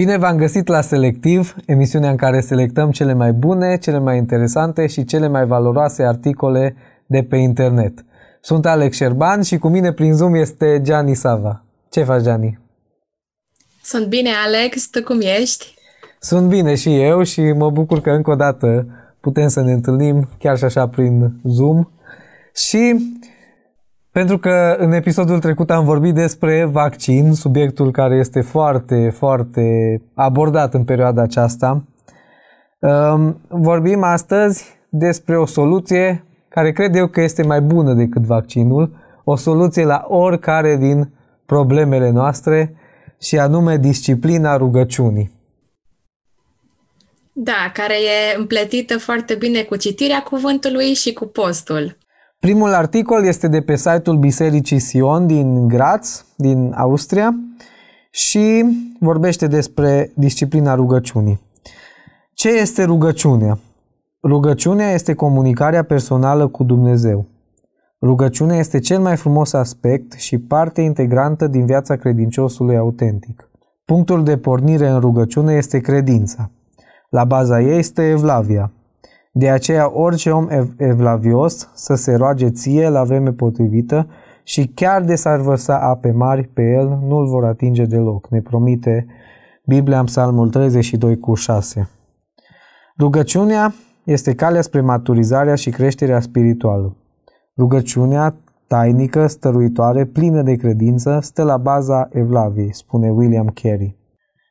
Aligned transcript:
Bine 0.00 0.16
v-am 0.16 0.36
găsit 0.36 0.68
la 0.68 0.80
Selectiv, 0.80 1.56
emisiunea 1.66 2.10
în 2.10 2.16
care 2.16 2.40
selectăm 2.40 2.90
cele 2.90 3.12
mai 3.12 3.32
bune, 3.32 3.78
cele 3.78 3.98
mai 3.98 4.16
interesante 4.16 4.86
și 4.86 5.04
cele 5.04 5.28
mai 5.28 5.46
valoroase 5.46 6.02
articole 6.02 6.76
de 7.06 7.22
pe 7.22 7.36
internet. 7.36 8.04
Sunt 8.40 8.66
Alex 8.66 8.96
Șerban 8.96 9.42
și 9.42 9.58
cu 9.58 9.68
mine 9.68 9.92
prin 9.92 10.14
Zoom 10.14 10.34
este 10.34 10.80
Gianni 10.82 11.14
Sava. 11.14 11.64
Ce 11.90 12.02
faci, 12.02 12.22
Gianni? 12.22 12.58
Sunt 13.82 14.06
bine, 14.06 14.30
Alex. 14.46 14.88
Tu 14.88 15.02
cum 15.02 15.20
ești? 15.20 15.74
Sunt 16.20 16.48
bine 16.48 16.74
și 16.74 17.00
eu 17.00 17.22
și 17.22 17.40
mă 17.40 17.70
bucur 17.70 18.00
că 18.00 18.10
încă 18.10 18.30
o 18.30 18.34
dată 18.34 18.86
putem 19.20 19.48
să 19.48 19.62
ne 19.62 19.72
întâlnim 19.72 20.28
chiar 20.38 20.56
și 20.56 20.64
așa 20.64 20.88
prin 20.88 21.40
Zoom. 21.44 21.88
Și 22.54 22.96
pentru 24.12 24.38
că 24.38 24.76
în 24.78 24.92
episodul 24.92 25.38
trecut 25.38 25.70
am 25.70 25.84
vorbit 25.84 26.14
despre 26.14 26.64
vaccin, 26.64 27.32
subiectul 27.32 27.90
care 27.90 28.16
este 28.16 28.40
foarte, 28.40 29.10
foarte 29.16 29.62
abordat 30.14 30.74
în 30.74 30.84
perioada 30.84 31.22
aceasta, 31.22 31.84
um, 32.78 33.40
vorbim 33.48 34.02
astăzi 34.02 34.78
despre 34.88 35.38
o 35.38 35.46
soluție 35.46 36.24
care 36.48 36.72
cred 36.72 36.94
eu 36.94 37.06
că 37.06 37.20
este 37.20 37.42
mai 37.42 37.60
bună 37.60 37.92
decât 37.92 38.22
vaccinul, 38.22 38.96
o 39.24 39.36
soluție 39.36 39.84
la 39.84 40.04
oricare 40.08 40.76
din 40.76 41.12
problemele 41.46 42.10
noastre 42.10 42.74
și 43.20 43.38
anume 43.38 43.76
disciplina 43.76 44.56
rugăciunii. 44.56 45.38
Da, 47.32 47.70
care 47.72 47.94
e 47.94 48.36
împletită 48.36 48.98
foarte 48.98 49.34
bine 49.34 49.62
cu 49.62 49.76
citirea 49.76 50.22
cuvântului 50.22 50.94
și 50.94 51.12
cu 51.12 51.26
postul. 51.26 51.96
Primul 52.40 52.72
articol 52.72 53.24
este 53.24 53.48
de 53.48 53.60
pe 53.60 53.76
site-ul 53.76 54.16
Bisericii 54.16 54.78
Sion 54.78 55.26
din 55.26 55.68
Graz, 55.68 56.24
din 56.36 56.72
Austria, 56.76 57.34
și 58.10 58.64
vorbește 59.00 59.46
despre 59.46 60.12
disciplina 60.16 60.74
rugăciunii. 60.74 61.40
Ce 62.34 62.48
este 62.48 62.84
rugăciunea? 62.84 63.58
Rugăciunea 64.22 64.92
este 64.92 65.14
comunicarea 65.14 65.82
personală 65.82 66.48
cu 66.48 66.64
Dumnezeu. 66.64 67.26
Rugăciunea 68.02 68.56
este 68.56 68.78
cel 68.78 69.00
mai 69.00 69.16
frumos 69.16 69.52
aspect 69.52 70.12
și 70.12 70.38
parte 70.38 70.80
integrantă 70.80 71.46
din 71.46 71.66
viața 71.66 71.96
credinciosului 71.96 72.76
autentic. 72.76 73.50
Punctul 73.84 74.24
de 74.24 74.36
pornire 74.36 74.88
în 74.88 75.00
rugăciune 75.00 75.52
este 75.54 75.78
credința. 75.78 76.50
La 77.08 77.24
baza 77.24 77.60
ei 77.60 77.78
este 77.78 78.08
evlavia, 78.08 78.72
de 79.30 79.50
aceea 79.50 79.98
orice 79.98 80.30
om 80.30 80.46
ev- 80.50 80.74
evlavios 80.76 81.70
să 81.74 81.94
se 81.94 82.14
roage 82.14 82.50
ție 82.50 82.88
la 82.88 83.04
vreme 83.04 83.32
potrivită 83.32 84.08
și 84.42 84.66
chiar 84.66 85.02
de 85.02 85.14
s-ar 85.14 85.40
vărsa 85.40 85.78
ape 85.78 86.10
mari 86.10 86.46
pe 86.46 86.62
el, 86.62 86.98
nu-l 87.02 87.26
vor 87.26 87.44
atinge 87.44 87.84
deloc, 87.84 88.28
ne 88.30 88.40
promite 88.40 89.06
Biblia 89.66 89.98
în 89.98 90.04
Psalmul 90.04 90.50
32 90.50 91.18
cu 91.18 91.34
6. 91.34 91.88
Rugăciunea 92.98 93.74
este 94.04 94.34
calea 94.34 94.62
spre 94.62 94.80
maturizarea 94.80 95.54
și 95.54 95.70
creșterea 95.70 96.20
spirituală. 96.20 96.96
Rugăciunea 97.56 98.34
tainică, 98.66 99.26
stăruitoare, 99.26 100.04
plină 100.04 100.42
de 100.42 100.54
credință, 100.54 101.18
stă 101.22 101.42
la 101.42 101.56
baza 101.56 102.08
evlaviei, 102.12 102.74
spune 102.74 103.10
William 103.10 103.46
Carey. 103.46 103.96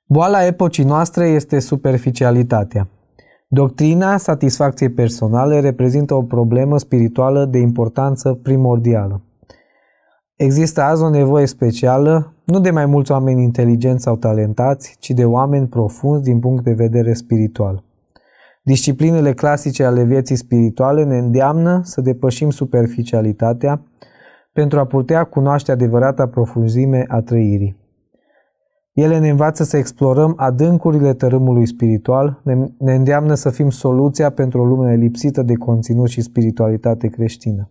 Boala 0.07 0.45
epocii 0.45 0.83
noastre 0.83 1.27
este 1.27 1.59
superficialitatea. 1.59 2.87
Doctrina 3.51 4.17
satisfacției 4.17 4.89
personale 4.89 5.59
reprezintă 5.59 6.13
o 6.13 6.23
problemă 6.23 6.77
spirituală 6.77 7.45
de 7.45 7.57
importanță 7.57 8.33
primordială. 8.33 9.21
Există 10.35 10.81
azi 10.81 11.03
o 11.03 11.09
nevoie 11.09 11.45
specială, 11.45 12.33
nu 12.43 12.59
de 12.59 12.71
mai 12.71 12.85
mulți 12.85 13.11
oameni 13.11 13.43
inteligenți 13.43 14.03
sau 14.03 14.15
talentați, 14.15 14.95
ci 14.99 15.09
de 15.09 15.25
oameni 15.25 15.67
profunzi 15.67 16.23
din 16.23 16.39
punct 16.39 16.63
de 16.63 16.73
vedere 16.73 17.13
spiritual. 17.13 17.83
Disciplinele 18.63 19.33
clasice 19.33 19.83
ale 19.83 20.03
vieții 20.03 20.35
spirituale 20.35 21.03
ne 21.03 21.17
îndeamnă 21.17 21.81
să 21.83 22.01
depășim 22.01 22.49
superficialitatea 22.49 23.81
pentru 24.53 24.79
a 24.79 24.85
putea 24.85 25.23
cunoaște 25.23 25.71
adevărata 25.71 26.27
profunzime 26.27 27.05
a 27.07 27.21
trăirii. 27.21 27.78
Ele 28.99 29.19
ne 29.19 29.29
învață 29.29 29.63
să 29.63 29.77
explorăm 29.77 30.33
adâncurile 30.37 31.13
tărâmului 31.13 31.67
spiritual, 31.67 32.41
ne, 32.43 32.55
ne 32.77 32.93
îndeamnă 32.93 33.33
să 33.33 33.49
fim 33.49 33.69
soluția 33.69 34.29
pentru 34.29 34.61
o 34.61 34.65
lume 34.65 34.95
lipsită 34.95 35.41
de 35.41 35.53
conținut 35.53 36.07
și 36.07 36.21
spiritualitate 36.21 37.07
creștină. 37.07 37.69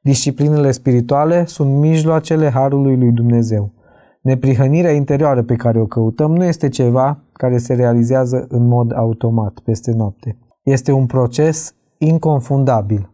Disciplinele 0.00 0.70
spirituale 0.70 1.44
sunt 1.44 1.70
mijloacele 1.70 2.50
Harului 2.50 2.96
lui 2.96 3.12
Dumnezeu. 3.12 3.72
Neprihănirea 4.20 4.90
interioară 4.90 5.42
pe 5.42 5.54
care 5.54 5.80
o 5.80 5.86
căutăm 5.86 6.34
nu 6.36 6.44
este 6.44 6.68
ceva 6.68 7.18
care 7.32 7.58
se 7.58 7.74
realizează 7.74 8.46
în 8.48 8.66
mod 8.66 8.96
automat, 8.96 9.58
peste 9.64 9.92
noapte. 9.92 10.36
Este 10.62 10.92
un 10.92 11.06
proces 11.06 11.74
inconfundabil. 11.98 13.10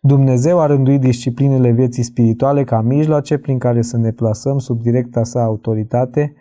Dumnezeu 0.00 0.60
a 0.60 0.66
rânduit 0.66 1.00
disciplinele 1.00 1.70
vieții 1.70 2.02
spirituale 2.02 2.64
ca 2.64 2.80
mijloace 2.80 3.38
prin 3.38 3.58
care 3.58 3.82
să 3.82 3.96
ne 3.96 4.10
plasăm 4.10 4.58
sub 4.58 4.82
directa 4.82 5.24
sa 5.24 5.42
autoritate 5.42 6.34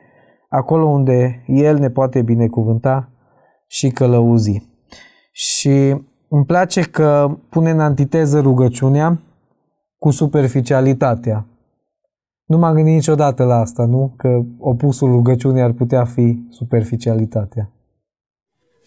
acolo 0.53 0.85
unde 0.85 1.43
El 1.47 1.77
ne 1.77 1.89
poate 1.89 2.21
binecuvânta 2.21 3.09
și 3.67 3.89
călăuzi. 3.89 4.69
Și 5.31 6.01
îmi 6.29 6.45
place 6.45 6.81
că 6.81 7.37
pune 7.49 7.69
în 7.69 7.79
antiteză 7.79 8.39
rugăciunea 8.39 9.21
cu 9.97 10.09
superficialitatea. 10.09 11.45
Nu 12.45 12.57
m-am 12.57 12.73
gândit 12.73 12.93
niciodată 12.93 13.43
la 13.43 13.55
asta, 13.55 13.85
nu? 13.85 14.13
Că 14.17 14.41
opusul 14.59 15.11
rugăciunii 15.11 15.61
ar 15.61 15.71
putea 15.71 16.05
fi 16.05 16.47
superficialitatea. 16.49 17.72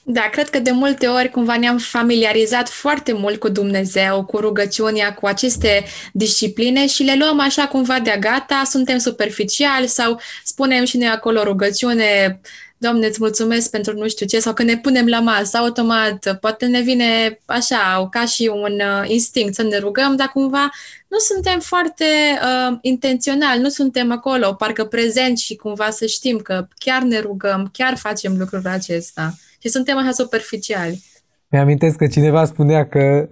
Da, 0.09 0.21
cred 0.21 0.51
că 0.51 0.59
de 0.59 0.71
multe 0.71 1.07
ori 1.07 1.31
cumva 1.31 1.57
ne-am 1.57 1.79
familiarizat 1.79 2.69
foarte 2.69 3.13
mult 3.13 3.41
cu 3.41 3.49
Dumnezeu, 3.49 4.25
cu 4.25 4.39
rugăciunea, 4.39 5.15
cu 5.15 5.27
aceste 5.27 5.85
discipline 6.13 6.87
și 6.87 7.03
le 7.03 7.17
luăm 7.19 7.41
așa 7.41 7.67
cumva 7.67 8.01
de 8.01 8.17
gata, 8.21 8.63
suntem 8.65 8.99
superficiali 8.99 9.87
sau 9.87 10.21
spunem 10.45 10.85
și 10.85 10.97
noi 10.97 11.09
acolo 11.09 11.43
rugăciune, 11.43 12.41
Doamne, 12.79 13.07
îți 13.07 13.19
mulțumesc 13.21 13.71
pentru 13.71 13.97
nu 13.97 14.09
știu 14.09 14.27
ce, 14.27 14.41
sau 14.41 14.53
când 14.53 14.69
ne 14.69 14.79
punem 14.79 15.07
la 15.07 15.21
masă, 15.21 15.57
automat, 15.57 16.39
poate 16.41 16.67
ne 16.67 16.81
vine 16.81 17.39
așa, 17.45 18.09
ca 18.11 18.25
și 18.25 18.51
un 18.55 18.73
uh, 18.81 19.09
instinct 19.09 19.55
să 19.55 19.63
ne 19.63 19.79
rugăm, 19.79 20.17
dar 20.17 20.29
cumva 20.29 20.71
nu 21.09 21.19
suntem 21.19 21.61
foarte 21.61 22.05
uh, 22.43 22.79
intenționali, 22.81 23.61
nu 23.61 23.69
suntem 23.69 24.13
acolo, 24.13 24.53
parcă 24.53 24.85
prezenți 24.85 25.45
și 25.45 25.57
cumva 25.57 25.91
să 25.91 26.07
știm 26.07 26.39
că 26.39 26.69
chiar 26.75 27.03
ne 27.03 27.19
rugăm, 27.19 27.69
chiar 27.73 27.97
facem 27.97 28.37
lucrul 28.39 28.67
acesta 28.67 29.35
și 29.67 29.73
suntem 29.73 29.97
așa 29.97 30.11
superficiali. 30.11 31.03
Mi-amintesc 31.51 31.97
că 31.97 32.07
cineva 32.07 32.45
spunea 32.45 32.87
că, 32.87 33.29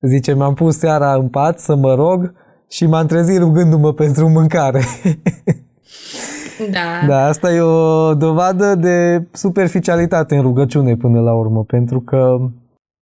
zice, 0.00 0.32
m-am 0.32 0.54
pus 0.54 0.78
seara 0.78 1.14
în 1.14 1.28
pat 1.28 1.60
să 1.60 1.74
mă 1.74 1.94
rog 1.94 2.32
și 2.68 2.86
m-am 2.86 3.06
trezit 3.06 3.38
rugându-mă 3.38 3.92
pentru 3.92 4.28
mâncare. 4.28 4.82
Da. 6.70 7.06
Da, 7.06 7.26
asta 7.26 7.52
e 7.52 7.60
o 7.60 8.14
dovadă 8.14 8.74
de 8.74 9.26
superficialitate 9.32 10.36
în 10.36 10.42
rugăciune 10.42 10.96
până 10.96 11.20
la 11.20 11.34
urmă, 11.34 11.64
pentru 11.64 12.00
că 12.00 12.36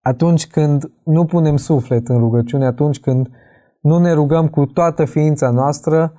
atunci 0.02 0.46
când 0.46 0.90
nu 1.02 1.24
punem 1.24 1.56
suflet 1.56 2.08
în 2.08 2.18
rugăciune, 2.18 2.66
atunci 2.66 2.98
când 2.98 3.28
nu 3.80 3.98
ne 3.98 4.12
rugăm 4.12 4.48
cu 4.48 4.66
toată 4.66 5.04
ființa 5.04 5.50
noastră, 5.50 6.12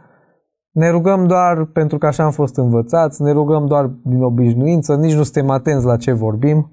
ne 0.78 0.90
rugăm 0.90 1.28
doar 1.28 1.66
pentru 1.66 1.98
că 1.98 2.06
așa 2.06 2.24
am 2.24 2.32
fost 2.32 2.58
învățați, 2.58 3.22
ne 3.22 3.32
rugăm 3.32 3.66
doar 3.66 3.86
din 3.86 4.22
obișnuință, 4.22 4.96
nici 4.96 5.14
nu 5.14 5.24
suntem 5.24 5.50
atenți 5.50 5.86
la 5.86 5.98
ce 5.98 6.12
vorbim. 6.12 6.72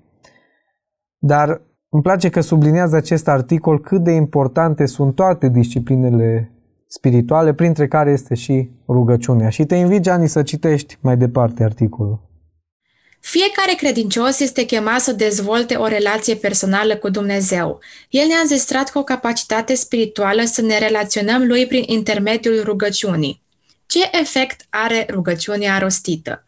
Dar 1.18 1.62
îmi 1.88 2.02
place 2.02 2.28
că 2.28 2.40
sublinează 2.40 2.96
acest 2.96 3.28
articol 3.28 3.80
cât 3.80 4.02
de 4.02 4.10
importante 4.10 4.86
sunt 4.86 5.14
toate 5.14 5.48
disciplinele 5.48 6.52
spirituale, 6.86 7.54
printre 7.54 7.88
care 7.88 8.10
este 8.10 8.34
și 8.34 8.70
rugăciunea. 8.88 9.48
Și 9.48 9.64
te 9.64 9.74
invit, 9.74 10.00
Gianni, 10.00 10.28
să 10.28 10.42
citești 10.42 10.98
mai 11.00 11.16
departe 11.16 11.64
articolul. 11.64 12.20
Fiecare 13.20 13.74
credincios 13.76 14.40
este 14.40 14.64
chemat 14.64 15.00
să 15.00 15.12
dezvolte 15.12 15.74
o 15.74 15.86
relație 15.86 16.34
personală 16.34 16.96
cu 16.96 17.08
Dumnezeu. 17.08 17.78
El 18.08 18.26
ne-a 18.26 18.38
înzestrat 18.38 18.90
cu 18.90 18.98
o 18.98 19.02
capacitate 19.02 19.74
spirituală 19.74 20.42
să 20.44 20.62
ne 20.62 20.78
relaționăm 20.78 21.46
lui 21.46 21.66
prin 21.66 21.82
intermediul 21.86 22.62
rugăciunii. 22.64 23.43
Ce 23.86 24.08
efect 24.12 24.66
are 24.70 25.06
rugăciunea 25.10 25.78
rostită? 25.78 26.44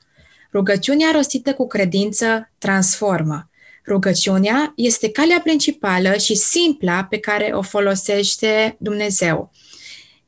Rugăciunea 0.53 1.11
rostită 1.13 1.55
cu 1.55 1.67
credință 1.67 2.51
transformă. 2.59 3.51
Rugăciunea 3.87 4.73
este 4.77 5.11
calea 5.11 5.41
principală 5.43 6.17
și 6.17 6.35
simpla 6.35 7.05
pe 7.05 7.19
care 7.19 7.51
o 7.55 7.63
folosește 7.63 8.77
Dumnezeu. 8.79 9.53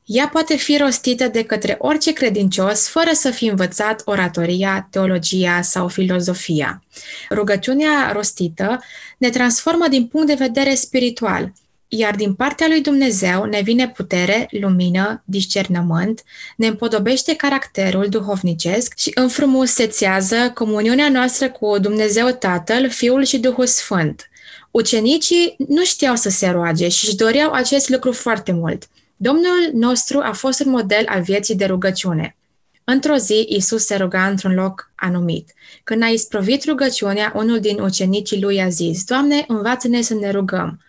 Ea 0.05 0.27
poate 0.27 0.55
fi 0.55 0.77
rostită 0.77 1.27
de 1.27 1.43
către 1.43 1.75
orice 1.79 2.13
credincios 2.13 2.87
fără 2.87 3.09
să 3.13 3.31
fi 3.31 3.45
învățat 3.45 4.01
oratoria, 4.05 4.87
teologia 4.91 5.61
sau 5.61 5.87
filozofia. 5.87 6.83
Rugăciunea 7.29 8.11
rostită 8.11 8.83
ne 9.17 9.29
transformă 9.29 9.87
din 9.87 10.07
punct 10.07 10.27
de 10.27 10.33
vedere 10.33 10.73
spiritual. 10.73 11.53
Iar 11.91 12.15
din 12.15 12.33
partea 12.33 12.67
lui 12.67 12.81
Dumnezeu 12.81 13.43
ne 13.43 13.61
vine 13.61 13.89
putere, 13.89 14.47
lumină, 14.51 15.21
discernământ, 15.25 16.23
ne 16.55 16.67
împodobește 16.67 17.35
caracterul 17.35 18.07
duhovnicesc 18.09 18.93
și 18.97 19.11
înfrumusețează 19.13 20.51
comuniunea 20.53 21.09
noastră 21.09 21.49
cu 21.49 21.77
Dumnezeu 21.79 22.29
Tatăl, 22.29 22.89
Fiul 22.89 23.23
și 23.23 23.37
Duhul 23.37 23.65
Sfânt. 23.65 24.29
Ucenicii 24.71 25.55
nu 25.67 25.83
știau 25.83 26.15
să 26.15 26.29
se 26.29 26.47
roage 26.47 26.87
și 26.87 27.05
își 27.07 27.15
doreau 27.15 27.51
acest 27.51 27.89
lucru 27.89 28.11
foarte 28.11 28.51
mult. 28.51 28.87
Domnul 29.15 29.69
nostru 29.73 30.19
a 30.23 30.31
fost 30.31 30.59
un 30.59 30.71
model 30.71 31.05
al 31.07 31.21
vieții 31.21 31.55
de 31.55 31.65
rugăciune. 31.65 32.35
Într-o 32.83 33.15
zi, 33.15 33.45
Isus 33.49 33.85
se 33.85 33.95
ruga 33.95 34.27
într-un 34.27 34.53
loc 34.53 34.91
anumit. 34.95 35.53
Când 35.83 36.03
a 36.03 36.07
isprăvit 36.07 36.63
rugăciunea, 36.65 37.33
unul 37.35 37.59
din 37.59 37.79
ucenicii 37.79 38.41
lui 38.41 38.61
a 38.61 38.69
zis, 38.69 39.03
Doamne, 39.03 39.45
învață-ne 39.47 40.01
să 40.01 40.13
ne 40.13 40.31
rugăm 40.31 40.79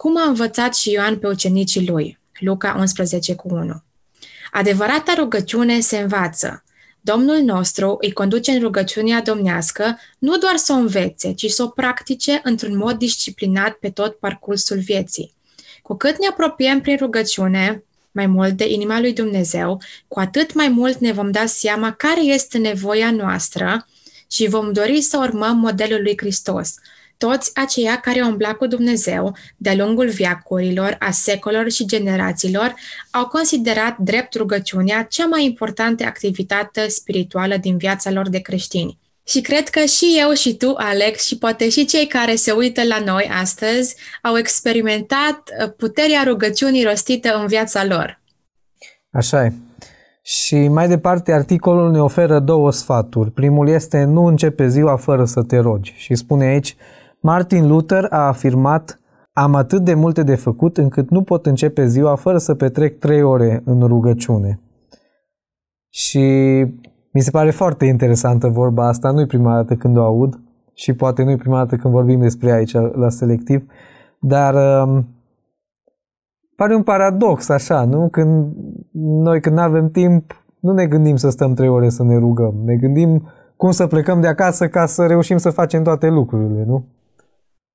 cum 0.00 0.16
a 0.16 0.24
învățat 0.24 0.74
și 0.74 0.90
Ioan 0.90 1.18
pe 1.18 1.26
ucenicii 1.26 1.88
lui. 1.88 2.18
Luca 2.40 2.76
11 2.78 3.34
cu 3.34 3.48
1. 3.54 3.82
Adevărata 4.52 5.14
rugăciune 5.14 5.80
se 5.80 5.98
învață. 5.98 6.64
Domnul 7.00 7.38
nostru 7.38 7.96
îi 8.00 8.12
conduce 8.12 8.50
în 8.50 8.60
rugăciunea 8.60 9.22
domnească 9.22 9.98
nu 10.18 10.36
doar 10.36 10.56
să 10.56 10.72
o 10.72 10.76
învețe, 10.76 11.32
ci 11.32 11.46
să 11.46 11.62
o 11.62 11.68
practice 11.68 12.40
într-un 12.44 12.76
mod 12.76 12.98
disciplinat 12.98 13.72
pe 13.72 13.90
tot 13.90 14.14
parcursul 14.14 14.78
vieții. 14.78 15.34
Cu 15.82 15.96
cât 15.96 16.18
ne 16.18 16.26
apropiem 16.26 16.80
prin 16.80 16.96
rugăciune 16.96 17.84
mai 18.10 18.26
mult 18.26 18.52
de 18.52 18.68
inima 18.68 19.00
lui 19.00 19.12
Dumnezeu, 19.12 19.80
cu 20.08 20.20
atât 20.20 20.54
mai 20.54 20.68
mult 20.68 20.98
ne 20.98 21.12
vom 21.12 21.30
da 21.30 21.46
seama 21.46 21.92
care 21.92 22.22
este 22.22 22.58
nevoia 22.58 23.10
noastră 23.10 23.86
și 24.30 24.48
vom 24.48 24.72
dori 24.72 25.00
să 25.00 25.16
urmăm 25.16 25.56
modelul 25.56 26.02
lui 26.02 26.14
Hristos– 26.16 26.74
toți 27.18 27.50
aceia 27.54 27.96
care 27.96 28.20
au 28.20 28.30
umblat 28.30 28.52
cu 28.52 28.66
Dumnezeu 28.66 29.36
de-a 29.56 29.74
lungul 29.74 30.08
viacurilor, 30.08 30.96
a 30.98 31.10
secolor 31.10 31.70
și 31.70 31.86
generațiilor 31.86 32.74
au 33.10 33.26
considerat 33.26 33.96
drept 33.98 34.34
rugăciunea 34.34 35.02
cea 35.02 35.26
mai 35.26 35.44
importantă 35.44 36.04
activitate 36.04 36.88
spirituală 36.88 37.56
din 37.56 37.76
viața 37.76 38.10
lor 38.10 38.28
de 38.28 38.38
creștini. 38.38 38.98
Și 39.26 39.40
cred 39.40 39.68
că 39.68 39.80
și 39.84 40.16
eu 40.20 40.32
și 40.32 40.56
tu, 40.56 40.74
Alex, 40.76 41.24
și 41.24 41.38
poate 41.38 41.68
și 41.68 41.84
cei 41.84 42.06
care 42.06 42.34
se 42.34 42.52
uită 42.52 42.84
la 42.84 42.98
noi 43.04 43.30
astăzi 43.40 43.96
au 44.22 44.36
experimentat 44.36 45.50
uh, 45.62 45.72
puterea 45.76 46.22
rugăciunii 46.26 46.84
rostită 46.84 47.38
în 47.40 47.46
viața 47.46 47.84
lor. 47.84 48.20
Așa 49.10 49.44
e. 49.44 49.52
Și 50.22 50.68
mai 50.68 50.88
departe, 50.88 51.32
articolul 51.32 51.90
ne 51.90 52.00
oferă 52.00 52.38
două 52.38 52.72
sfaturi. 52.72 53.30
Primul 53.30 53.68
este 53.68 54.04
nu 54.04 54.24
începe 54.24 54.68
ziua 54.68 54.96
fără 54.96 55.24
să 55.24 55.42
te 55.42 55.58
rogi. 55.58 55.94
Și 55.96 56.14
spune 56.14 56.44
aici, 56.44 56.76
Martin 57.20 57.68
Luther 57.68 58.06
a 58.10 58.26
afirmat 58.26 59.00
am 59.32 59.54
atât 59.54 59.84
de 59.84 59.94
multe 59.94 60.22
de 60.22 60.34
făcut 60.34 60.76
încât 60.76 61.10
nu 61.10 61.22
pot 61.22 61.46
începe 61.46 61.86
ziua 61.86 62.14
fără 62.14 62.38
să 62.38 62.54
petrec 62.54 62.98
trei 62.98 63.22
ore 63.22 63.62
în 63.64 63.80
rugăciune. 63.80 64.60
Și 65.88 66.20
mi 67.12 67.20
se 67.20 67.30
pare 67.30 67.50
foarte 67.50 67.84
interesantă 67.84 68.48
vorba 68.48 68.88
asta, 68.88 69.10
nu-i 69.10 69.26
prima 69.26 69.54
dată 69.54 69.74
când 69.74 69.96
o 69.96 70.02
aud 70.02 70.40
și 70.74 70.92
poate 70.92 71.22
nu-i 71.22 71.36
prima 71.36 71.56
dată 71.56 71.76
când 71.76 71.94
vorbim 71.94 72.20
despre 72.20 72.52
aici 72.52 72.72
la 72.72 73.08
selectiv, 73.08 73.64
dar 74.20 74.54
um, 74.84 75.06
pare 76.56 76.74
un 76.74 76.82
paradox 76.82 77.48
așa, 77.48 77.84
nu? 77.84 78.08
Când 78.08 78.52
noi 78.92 79.40
când 79.40 79.56
nu 79.56 79.62
avem 79.62 79.90
timp, 79.90 80.44
nu 80.60 80.72
ne 80.72 80.86
gândim 80.86 81.16
să 81.16 81.30
stăm 81.30 81.54
trei 81.54 81.68
ore 81.68 81.88
să 81.88 82.02
ne 82.02 82.18
rugăm, 82.18 82.54
ne 82.64 82.76
gândim 82.76 83.28
cum 83.56 83.70
să 83.70 83.86
plecăm 83.86 84.20
de 84.20 84.26
acasă 84.26 84.68
ca 84.68 84.86
să 84.86 85.06
reușim 85.06 85.36
să 85.36 85.50
facem 85.50 85.82
toate 85.82 86.08
lucrurile, 86.08 86.64
nu? 86.64 86.84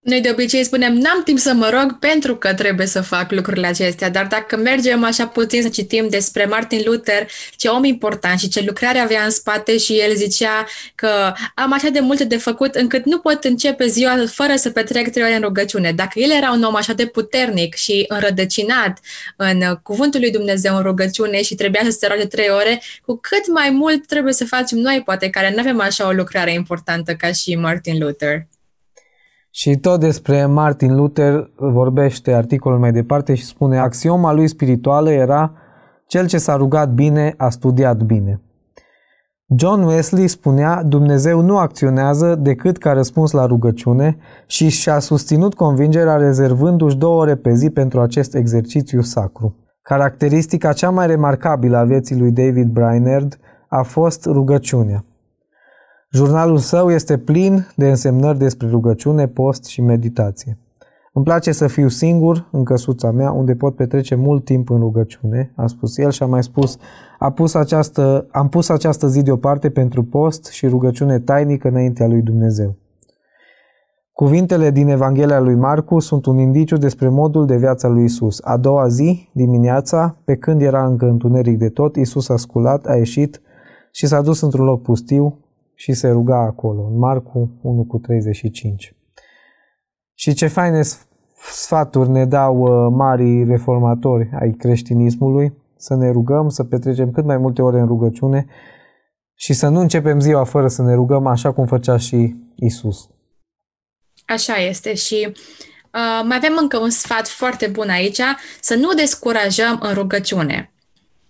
Noi 0.04 0.22
de 0.22 0.30
obicei 0.30 0.64
spunem, 0.64 0.94
n-am 0.94 1.22
timp 1.24 1.40
să 1.40 1.54
mă 1.54 1.70
rog 1.70 2.00
pentru 2.00 2.36
că 2.36 2.54
trebuie 2.54 2.88
să 2.88 3.02
fac 3.02 3.32
lucrurile 3.32 3.68
acestea, 3.68 4.10
dar 4.10 4.26
dacă 4.26 4.58
mergem 4.58 5.04
așa 5.04 5.28
puțin 5.28 5.62
să 5.62 5.70
citim 5.70 6.08
despre 6.10 6.46
Martin 6.46 6.82
Luther, 6.86 7.28
ce 7.56 7.68
om 7.68 7.84
important 7.84 8.40
și 8.40 8.48
ce 8.48 8.64
lucrare 8.66 9.00
avea 9.00 9.24
în 9.24 9.30
spate 9.30 9.78
și 9.78 9.94
el 10.00 10.16
zicea 10.16 10.66
că 10.96 11.34
am 11.56 11.74
așa 11.74 11.90
de 11.90 12.00
multe 12.00 12.24
de 12.24 12.38
făcut 12.38 12.76
încât 12.76 13.06
nu 13.06 13.20
pot 13.20 13.44
începe 13.44 13.88
ziua 13.88 14.26
fără 14.32 14.56
să 14.56 14.70
petrec 14.70 15.12
trei 15.12 15.24
ore 15.24 15.36
în 15.36 15.42
rugăciune. 15.42 15.92
Dacă 15.92 16.20
el 16.20 16.32
era 16.32 16.52
un 16.52 16.64
om 16.64 16.76
așa 16.76 16.94
de 16.94 17.06
puternic 17.06 17.76
și 17.76 18.06
înrădăcinat 18.08 19.00
în 19.38 19.80
cuvântul 19.84 20.20
lui 20.20 20.32
Dumnezeu 20.32 20.76
în 20.76 20.82
rugăciune 20.82 21.42
și 21.42 21.56
trebuia 21.56 21.82
să 21.84 21.92
se 21.92 22.08
roage 22.08 22.26
trei 22.26 22.50
ore, 22.50 22.82
cu 23.06 23.20
cât 23.22 23.48
mai 23.54 23.70
mult 23.70 24.08
trebuie 24.08 24.34
să 24.34 24.46
facem 24.46 24.78
noi, 24.78 25.02
poate, 25.06 25.30
care 25.30 25.52
nu 25.56 25.60
avem 25.60 25.80
așa 25.80 26.08
o 26.08 26.12
lucrare 26.12 26.54
importantă 26.54 27.14
ca 27.14 27.32
și 27.32 27.56
Martin 27.56 27.98
Luther. 28.00 28.48
Și 29.56 29.78
tot 29.78 30.00
despre 30.00 30.46
Martin 30.46 30.96
Luther 30.96 31.50
vorbește 31.56 32.34
articolul 32.34 32.80
mai 32.80 32.92
departe 32.92 33.36
și 33.36 33.46
spune 33.46 33.80
axioma 33.80 34.34
lui 34.34 34.48
spirituală 34.48 35.12
era 35.12 35.52
cel 36.08 36.28
ce 36.28 36.38
s-a 36.38 36.56
rugat 36.56 36.94
bine 36.94 37.34
a 37.38 37.50
studiat 37.50 37.98
bine. 38.02 38.42
John 39.58 39.82
Wesley 39.82 40.28
spunea 40.28 40.84
Dumnezeu 40.84 41.42
nu 41.42 41.58
acționează 41.58 42.36
decât 42.36 42.78
ca 42.78 42.92
răspuns 42.92 43.32
la 43.32 43.46
rugăciune 43.46 44.18
și 44.46 44.70
și-a 44.70 45.00
susținut 45.00 45.54
convingerea 45.54 46.16
rezervându-și 46.16 46.98
două 46.98 47.22
ore 47.22 47.36
pe 47.36 47.54
zi 47.54 47.70
pentru 47.70 48.02
acest 48.02 48.36
exercițiu 48.36 49.02
sacru. 49.02 49.56
Caracteristica 49.82 50.74
cea 50.74 50.90
mai 50.90 51.08
remarcabilă 51.08 51.78
a 51.78 51.84
vieții 51.84 52.20
lui 52.20 52.32
David 52.32 52.68
Brainerd 52.68 53.40
a 53.68 53.82
fost 53.82 54.26
rugăciunea. 54.26 55.06
Jurnalul 56.15 56.57
său 56.57 56.92
este 56.92 57.18
plin 57.18 57.68
de 57.75 57.89
însemnări 57.89 58.38
despre 58.38 58.68
rugăciune, 58.69 59.27
post 59.27 59.65
și 59.65 59.81
meditație. 59.81 60.57
Îmi 61.13 61.25
place 61.25 61.51
să 61.51 61.68
fiu 61.68 61.88
singur 61.88 62.48
în 62.51 62.63
căsuța 62.63 63.12
mea, 63.12 63.31
unde 63.31 63.56
pot 63.56 63.75
petrece 63.75 64.15
mult 64.15 64.45
timp 64.45 64.69
în 64.69 64.80
rugăciune, 64.80 65.54
a 65.56 65.68
spus 65.68 65.98
el 65.98 66.12
și 66.12 66.24
a 66.24 66.25
mai 66.25 66.44
spus, 66.44 66.77
a 67.19 67.31
pus 67.31 67.54
această, 67.54 68.27
am 68.31 68.50
pus 68.50 68.69
această 68.69 69.07
zi 69.07 69.21
deoparte 69.21 69.69
pentru 69.69 70.04
post 70.04 70.45
și 70.45 70.68
rugăciune 70.68 71.19
tainică 71.19 71.68
înaintea 71.68 72.07
lui 72.07 72.21
Dumnezeu. 72.21 72.75
Cuvintele 74.12 74.71
din 74.71 74.88
Evanghelia 74.88 75.39
lui 75.39 75.56
Marcu 75.56 76.00
sunt 76.00 76.25
un 76.25 76.38
indiciu 76.38 76.77
despre 76.77 77.09
modul 77.09 77.45
de 77.45 77.57
viață 77.57 77.88
lui 77.88 78.04
Isus. 78.04 78.39
A 78.44 78.57
doua 78.57 78.88
zi, 78.88 79.30
dimineața, 79.31 80.18
pe 80.25 80.36
când 80.36 80.62
era 80.62 80.86
încă 80.86 81.06
întuneric 81.06 81.57
de 81.57 81.69
tot, 81.69 81.95
Isus 81.95 82.30
a 82.30 82.36
sculat, 82.36 82.86
a 82.86 82.95
ieșit 82.95 83.42
și 83.92 84.07
s-a 84.07 84.21
dus 84.21 84.42
într-un 84.42 84.66
loc 84.66 84.81
pustiu, 84.81 85.43
și 85.75 85.94
se 85.94 86.10
ruga 86.10 86.38
acolo, 86.38 86.88
în 86.88 86.98
Marcu 86.98 87.60
1 87.62 87.84
cu 87.84 87.98
35. 87.98 88.96
Și 90.14 90.34
ce 90.34 90.48
faine 90.48 90.81
sfaturi 91.52 92.10
ne 92.10 92.25
dau 92.25 92.58
uh, 92.58 92.94
marii 92.97 93.44
reformatori 93.45 94.30
ai 94.40 94.52
creștinismului, 94.52 95.54
să 95.78 95.95
ne 95.95 96.12
rugăm, 96.12 96.50
să 96.50 96.64
petrecem 96.64 97.12
cât 97.12 97.26
mai 97.26 97.38
multe 97.38 97.62
ore 97.62 97.80
în 97.80 97.88
rugăciune 97.88 98.45
și 99.36 99.54
să 99.54 99.68
nu 99.68 99.80
începem 99.80 100.19
ziua 100.19 100.44
fără 100.44 100.68
să 100.68 100.81
ne 100.81 100.94
rugăm 100.94 101.28
așa 101.28 101.54
cum 101.54 101.66
făcea 101.66 101.97
și 101.97 102.36
Isus. 102.56 103.09
Așa 104.26 104.56
este 104.56 104.94
și 104.94 105.28
uh, 105.28 106.26
mai 106.26 106.38
avem 106.38 106.57
încă 106.59 106.78
un 106.78 106.90
sfat 106.90 107.28
foarte 107.28 107.68
bun 107.68 107.90
aici, 107.90 108.21
să 108.62 108.76
nu 108.76 108.94
descurajăm 108.94 109.80
în 109.81 109.94
rugăciune. 109.94 110.72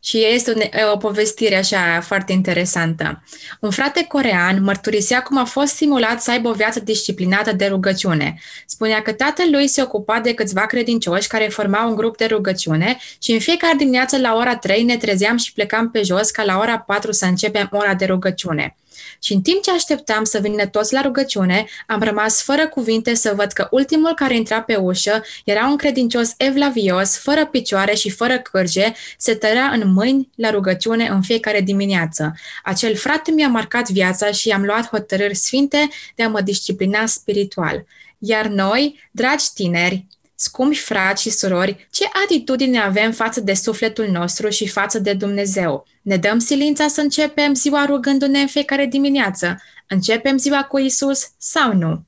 Și 0.04 0.26
este 0.34 0.70
o 0.94 0.98
povestire 0.98 1.56
așa 1.56 2.02
foarte 2.02 2.32
interesantă. 2.32 3.24
Un 3.60 3.70
frate 3.70 4.06
corean 4.08 4.64
mărturisea 4.64 5.22
cum 5.22 5.38
a 5.38 5.44
fost 5.44 5.74
stimulat 5.74 6.22
să 6.22 6.32
aibă 6.32 6.50
o 6.50 6.54
viață 6.54 6.80
disciplinată 6.80 7.52
de 7.52 7.66
rugăciune. 7.66 8.40
Spunea 8.66 9.02
că 9.02 9.12
tatăl 9.12 9.46
lui 9.52 9.68
se 9.68 9.82
ocupa 9.82 10.20
de 10.20 10.34
câțiva 10.34 10.66
credincioși 10.66 11.28
care 11.28 11.48
formau 11.48 11.90
un 11.90 11.96
grup 11.96 12.18
de 12.18 12.26
rugăciune 12.26 12.98
și 13.22 13.32
în 13.32 13.40
fiecare 13.40 13.76
dimineață 13.78 14.18
la 14.18 14.36
ora 14.36 14.56
3 14.56 14.84
ne 14.84 14.98
trezeam 14.98 15.38
și 15.38 15.54
plecam 15.54 15.92
pe 15.92 16.02
jos 16.02 16.32
ca 16.32 16.44
la 16.44 16.58
ora 16.58 16.80
4 16.80 17.12
să 17.12 17.26
începem 17.26 17.70
ora 17.72 17.94
de 17.94 18.06
rugăciune. 18.06 18.76
Și 19.20 19.34
în 19.34 19.42
timp 19.42 19.64
ce 19.64 19.72
așteptam 19.72 20.24
să 20.24 20.40
vină 20.40 20.66
toți 20.66 20.94
la 20.94 21.02
rugăciune, 21.02 21.66
am 21.88 22.02
rămas 22.02 22.42
fără 22.42 22.68
cuvinte 22.68 23.14
să 23.14 23.34
văd 23.36 23.52
că 23.52 23.68
ultimul 23.72 24.14
care 24.14 24.36
intra 24.36 24.62
pe 24.62 24.76
ușă 24.76 25.24
era 25.46 25.68
un 25.68 25.78
credincios 25.78 26.34
evlavios, 26.38 27.18
fără 27.18 27.46
picioare 27.46 27.94
și 27.94 28.10
fără 28.10 28.40
cârge, 28.40 28.94
se 29.18 29.34
tărea 29.36 29.66
în 29.66 29.94
mâini 29.94 30.30
la 30.36 30.50
rugăciune 30.50 31.08
în 31.08 31.22
fiecare 31.22 31.62
dimineață. 31.62 32.34
Acel 32.64 32.96
frate 32.96 33.32
mi-a 33.32 33.48
marcat 33.48 33.90
viața 33.90 34.32
și 34.32 34.50
am 34.50 34.64
luat 34.64 34.90
hotărâri 34.90 35.36
sfinte 35.36 35.90
de 36.16 36.24
a 36.24 36.30
mă 36.30 36.42
disciplina 36.42 37.06
spiritual. 37.06 37.86
Iar 38.18 38.46
noi, 38.46 39.10
dragi 39.12 39.46
tineri, 39.54 40.06
Scumpi 40.36 40.78
frați 40.78 41.22
și 41.22 41.30
surori, 41.30 41.88
ce 41.92 42.04
atitudine 42.24 42.80
avem 42.80 43.12
față 43.12 43.42
de 43.42 43.54
sufletul 43.54 44.08
nostru 44.08 44.50
și 44.50 44.68
față 44.68 45.00
de 45.00 45.14
Dumnezeu? 45.14 45.86
Ne 46.04 46.18
dăm 46.18 46.40
silința 46.40 46.88
să 46.88 47.02
începem 47.02 47.54
ziua 47.54 47.86
rugându-ne 47.86 48.40
în 48.40 48.48
fiecare 48.48 48.86
dimineață? 48.86 49.62
Începem 49.88 50.38
ziua 50.38 50.64
cu 50.64 50.80
Isus 50.80 51.32
sau 51.38 51.74
nu? 51.74 52.06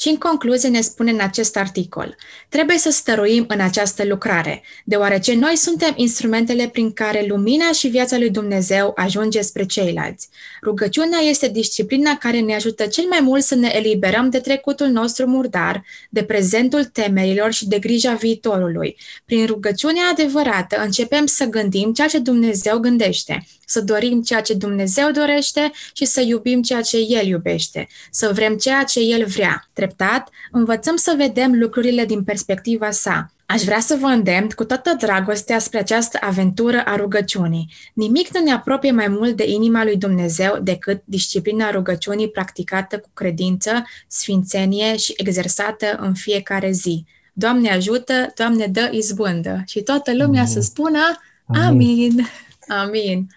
Și 0.00 0.08
în 0.08 0.16
concluzie 0.16 0.68
ne 0.68 0.80
spune 0.80 1.10
în 1.10 1.20
acest 1.20 1.56
articol, 1.56 2.16
trebuie 2.48 2.78
să 2.78 2.90
stăruim 2.90 3.44
în 3.48 3.60
această 3.60 4.04
lucrare, 4.04 4.62
deoarece 4.84 5.34
noi 5.34 5.56
suntem 5.56 5.92
instrumentele 5.96 6.68
prin 6.68 6.92
care 6.92 7.24
lumina 7.28 7.72
și 7.72 7.88
viața 7.88 8.18
lui 8.18 8.30
Dumnezeu 8.30 8.92
ajunge 8.96 9.40
spre 9.40 9.64
ceilalți. 9.64 10.28
Rugăciunea 10.62 11.18
este 11.18 11.48
disciplina 11.48 12.16
care 12.16 12.40
ne 12.40 12.54
ajută 12.54 12.86
cel 12.86 13.04
mai 13.08 13.20
mult 13.20 13.42
să 13.42 13.54
ne 13.54 13.72
eliberăm 13.74 14.30
de 14.30 14.38
trecutul 14.38 14.86
nostru 14.86 15.26
murdar, 15.26 15.84
de 16.10 16.22
prezentul 16.24 16.84
temerilor 16.84 17.52
și 17.52 17.68
de 17.68 17.78
grija 17.78 18.14
viitorului. 18.14 18.96
Prin 19.24 19.46
rugăciunea 19.46 20.08
adevărată 20.10 20.82
începem 20.82 21.26
să 21.26 21.44
gândim 21.44 21.92
ceea 21.92 22.08
ce 22.08 22.18
Dumnezeu 22.18 22.78
gândește, 22.78 23.46
să 23.68 23.80
dorim 23.80 24.22
ceea 24.22 24.40
ce 24.40 24.54
Dumnezeu 24.54 25.10
dorește 25.10 25.72
și 25.92 26.04
să 26.04 26.20
iubim 26.20 26.62
ceea 26.62 26.80
ce 26.80 26.96
El 26.96 27.26
iubește, 27.26 27.86
să 28.10 28.30
vrem 28.32 28.56
ceea 28.56 28.82
ce 28.82 29.00
El 29.00 29.24
vrea. 29.24 29.68
Treptat, 29.72 30.28
învățăm 30.50 30.96
să 30.96 31.14
vedem 31.16 31.58
lucrurile 31.58 32.04
din 32.04 32.24
perspectiva 32.24 32.90
sa. 32.90 33.32
Aș 33.46 33.62
vrea 33.62 33.80
să 33.80 33.96
vă 34.00 34.06
îndemn 34.06 34.48
cu 34.48 34.64
toată 34.64 34.94
dragostea 34.98 35.58
spre 35.58 35.78
această 35.78 36.18
aventură 36.20 36.82
a 36.84 36.96
rugăciunii. 36.96 37.72
Nimic 37.94 38.34
nu 38.34 38.42
ne 38.42 38.52
apropie 38.52 38.90
mai 38.90 39.08
mult 39.08 39.36
de 39.36 39.48
inima 39.48 39.84
lui 39.84 39.96
Dumnezeu 39.96 40.58
decât 40.62 41.02
disciplina 41.04 41.70
rugăciunii 41.70 42.30
practicată 42.30 42.98
cu 42.98 43.08
credință, 43.14 43.84
sfințenie 44.06 44.96
și 44.96 45.14
exersată 45.16 45.96
în 46.00 46.14
fiecare 46.14 46.70
zi. 46.70 47.04
Doamne 47.32 47.70
ajută, 47.70 48.32
Doamne 48.36 48.66
dă 48.66 48.88
izbândă. 48.92 49.62
Și 49.66 49.80
toată 49.82 50.12
lumea 50.14 50.40
Amin. 50.40 50.52
să 50.52 50.60
spună 50.60 50.98
Amin. 51.46 51.66
Amin. 51.66 52.28
Amin. 52.68 53.28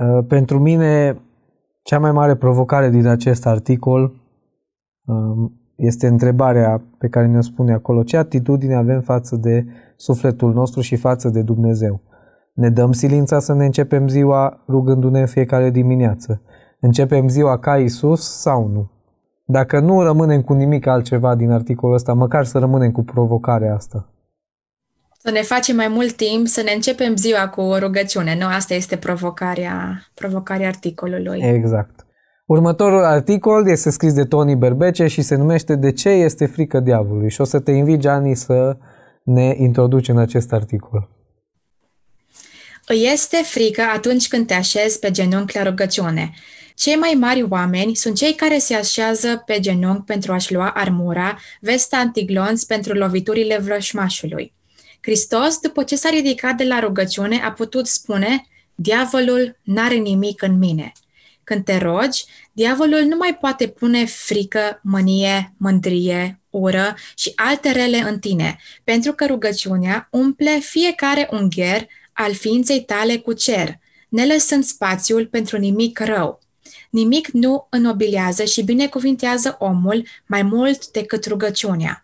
Uh, 0.00 0.24
pentru 0.28 0.58
mine, 0.58 1.20
cea 1.82 1.98
mai 1.98 2.12
mare 2.12 2.34
provocare 2.34 2.90
din 2.90 3.06
acest 3.06 3.46
articol 3.46 4.12
um, 5.06 5.52
este 5.76 6.06
întrebarea 6.06 6.82
pe 6.98 7.08
care 7.08 7.26
ne-o 7.26 7.40
spune 7.40 7.72
acolo. 7.72 8.02
Ce 8.02 8.16
atitudine 8.16 8.74
avem 8.74 9.00
față 9.00 9.36
de 9.36 9.66
sufletul 9.96 10.52
nostru 10.52 10.80
și 10.80 10.96
față 10.96 11.28
de 11.28 11.42
Dumnezeu? 11.42 12.00
Ne 12.52 12.70
dăm 12.70 12.92
silința 12.92 13.38
să 13.38 13.54
ne 13.54 13.64
începem 13.64 14.08
ziua 14.08 14.64
rugându-ne 14.68 15.20
în 15.20 15.26
fiecare 15.26 15.70
dimineață. 15.70 16.42
Începem 16.80 17.28
ziua 17.28 17.58
ca 17.58 17.76
Isus 17.76 18.40
sau 18.40 18.68
nu? 18.68 18.90
Dacă 19.44 19.80
nu 19.80 20.02
rămânem 20.02 20.42
cu 20.42 20.52
nimic 20.52 20.86
altceva 20.86 21.34
din 21.34 21.50
articolul 21.50 21.94
ăsta, 21.94 22.12
măcar 22.12 22.44
să 22.44 22.58
rămânem 22.58 22.90
cu 22.90 23.02
provocarea 23.02 23.74
asta. 23.74 24.10
Să 25.26 25.32
ne 25.32 25.42
facem 25.42 25.76
mai 25.76 25.88
mult 25.88 26.12
timp, 26.12 26.46
să 26.46 26.62
ne 26.62 26.72
începem 26.72 27.16
ziua 27.16 27.48
cu 27.48 27.60
o 27.60 27.78
rugăciune. 27.78 28.36
Nu, 28.40 28.46
asta 28.46 28.74
este 28.74 28.96
provocarea, 28.96 30.02
provocarea 30.14 30.68
articolului. 30.68 31.40
Exact. 31.42 32.06
Următorul 32.46 33.04
articol 33.04 33.68
este 33.68 33.90
scris 33.90 34.12
de 34.12 34.24
Tony 34.24 34.56
Berbece 34.56 35.06
și 35.06 35.22
se 35.22 35.36
numește 35.36 35.74
De 35.74 35.92
ce 35.92 36.08
este 36.08 36.46
frică 36.46 36.80
diavolului? 36.80 37.30
Și 37.30 37.40
o 37.40 37.44
să 37.44 37.60
te 37.60 37.70
invit, 37.70 37.98
Gianni, 37.98 38.36
să 38.36 38.76
ne 39.22 39.54
introduci 39.56 40.08
în 40.08 40.18
acest 40.18 40.52
articol. 40.52 41.08
Îi 42.86 43.08
este 43.12 43.36
frică 43.36 43.82
atunci 43.94 44.28
când 44.28 44.46
te 44.46 44.54
așezi 44.54 44.98
pe 44.98 45.10
genunchi 45.10 45.56
la 45.56 45.62
rugăciune. 45.62 46.30
Cei 46.74 46.94
mai 46.94 47.16
mari 47.20 47.46
oameni 47.48 47.94
sunt 47.94 48.16
cei 48.16 48.34
care 48.34 48.58
se 48.58 48.74
așează 48.74 49.42
pe 49.46 49.60
genunchi 49.60 50.04
pentru 50.04 50.32
a-și 50.32 50.52
lua 50.52 50.70
armura, 50.74 51.38
vesta 51.60 51.96
antiglonț 51.96 52.62
pentru 52.62 52.92
loviturile 52.92 53.58
vrășmașului. 53.58 54.55
Hristos, 55.06 55.58
după 55.58 55.82
ce 55.82 55.96
s-a 55.96 56.08
ridicat 56.08 56.56
de 56.56 56.64
la 56.64 56.78
rugăciune, 56.78 57.40
a 57.44 57.52
putut 57.52 57.86
spune, 57.86 58.46
diavolul 58.74 59.58
n-are 59.62 59.94
nimic 59.94 60.42
în 60.42 60.58
mine. 60.58 60.92
Când 61.44 61.64
te 61.64 61.78
rogi, 61.78 62.24
diavolul 62.52 63.02
nu 63.02 63.16
mai 63.16 63.36
poate 63.40 63.68
pune 63.68 64.04
frică, 64.04 64.80
mânie, 64.82 65.54
mândrie, 65.56 66.40
ură 66.50 66.94
și 67.16 67.32
alte 67.34 67.70
rele 67.70 67.96
în 67.96 68.18
tine, 68.18 68.56
pentru 68.84 69.12
că 69.12 69.26
rugăciunea 69.26 70.08
umple 70.10 70.58
fiecare 70.58 71.28
ungher 71.30 71.86
al 72.12 72.34
ființei 72.34 72.84
tale 72.84 73.16
cu 73.16 73.32
cer, 73.32 73.78
nelăsând 74.08 74.64
spațiul 74.64 75.26
pentru 75.26 75.56
nimic 75.56 75.98
rău. 75.98 76.40
Nimic 76.90 77.28
nu 77.28 77.66
înobilează 77.70 78.44
și 78.44 78.62
binecuvintează 78.62 79.56
omul 79.58 80.06
mai 80.26 80.42
mult 80.42 80.90
decât 80.90 81.26
rugăciunea. 81.26 82.02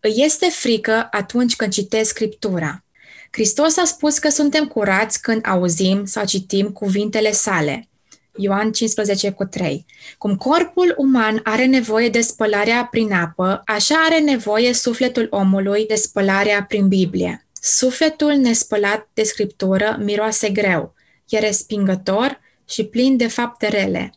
Îi 0.00 0.12
este 0.16 0.46
frică 0.46 1.08
atunci 1.10 1.56
când 1.56 1.72
citesc 1.72 2.08
Scriptura. 2.08 2.84
Hristos 3.30 3.76
a 3.76 3.84
spus 3.84 4.18
că 4.18 4.28
suntem 4.28 4.66
curați 4.66 5.22
când 5.22 5.40
auzim 5.46 6.04
sau 6.04 6.24
citim 6.24 6.68
cuvintele 6.68 7.32
sale. 7.32 7.88
Ioan 8.36 8.72
15 8.72 9.30
cu 9.30 9.44
3. 9.44 9.86
Cum 10.18 10.36
corpul 10.36 10.94
uman 10.96 11.40
are 11.44 11.64
nevoie 11.64 12.08
de 12.08 12.20
spălarea 12.20 12.88
prin 12.90 13.12
apă, 13.12 13.62
așa 13.66 13.94
are 13.94 14.18
nevoie 14.18 14.72
sufletul 14.72 15.26
omului 15.30 15.86
de 15.86 15.94
spălarea 15.94 16.64
prin 16.64 16.88
Biblie. 16.88 17.46
Sufletul 17.62 18.32
nespălat 18.32 19.08
de 19.14 19.22
scriptură 19.22 19.98
miroase 20.02 20.50
greu, 20.50 20.94
e 21.28 21.38
respingător 21.38 22.40
și 22.68 22.84
plin 22.84 23.16
de 23.16 23.26
fapte 23.26 23.68
rele. 23.68 24.12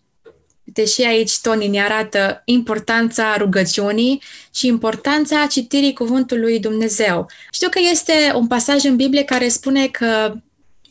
Deși 0.63 1.01
aici 1.01 1.39
Tony 1.41 1.67
ne 1.67 1.81
arată 1.81 2.41
importanța 2.45 3.35
rugăciunii 3.37 4.21
și 4.53 4.67
importanța 4.67 5.45
citirii 5.45 5.93
cuvântului 5.93 6.59
Dumnezeu. 6.59 7.29
Știu 7.51 7.69
că 7.69 7.79
este 7.91 8.31
un 8.35 8.47
pasaj 8.47 8.83
în 8.83 8.95
Biblie 8.95 9.23
care 9.23 9.47
spune 9.47 9.87
că 9.87 10.33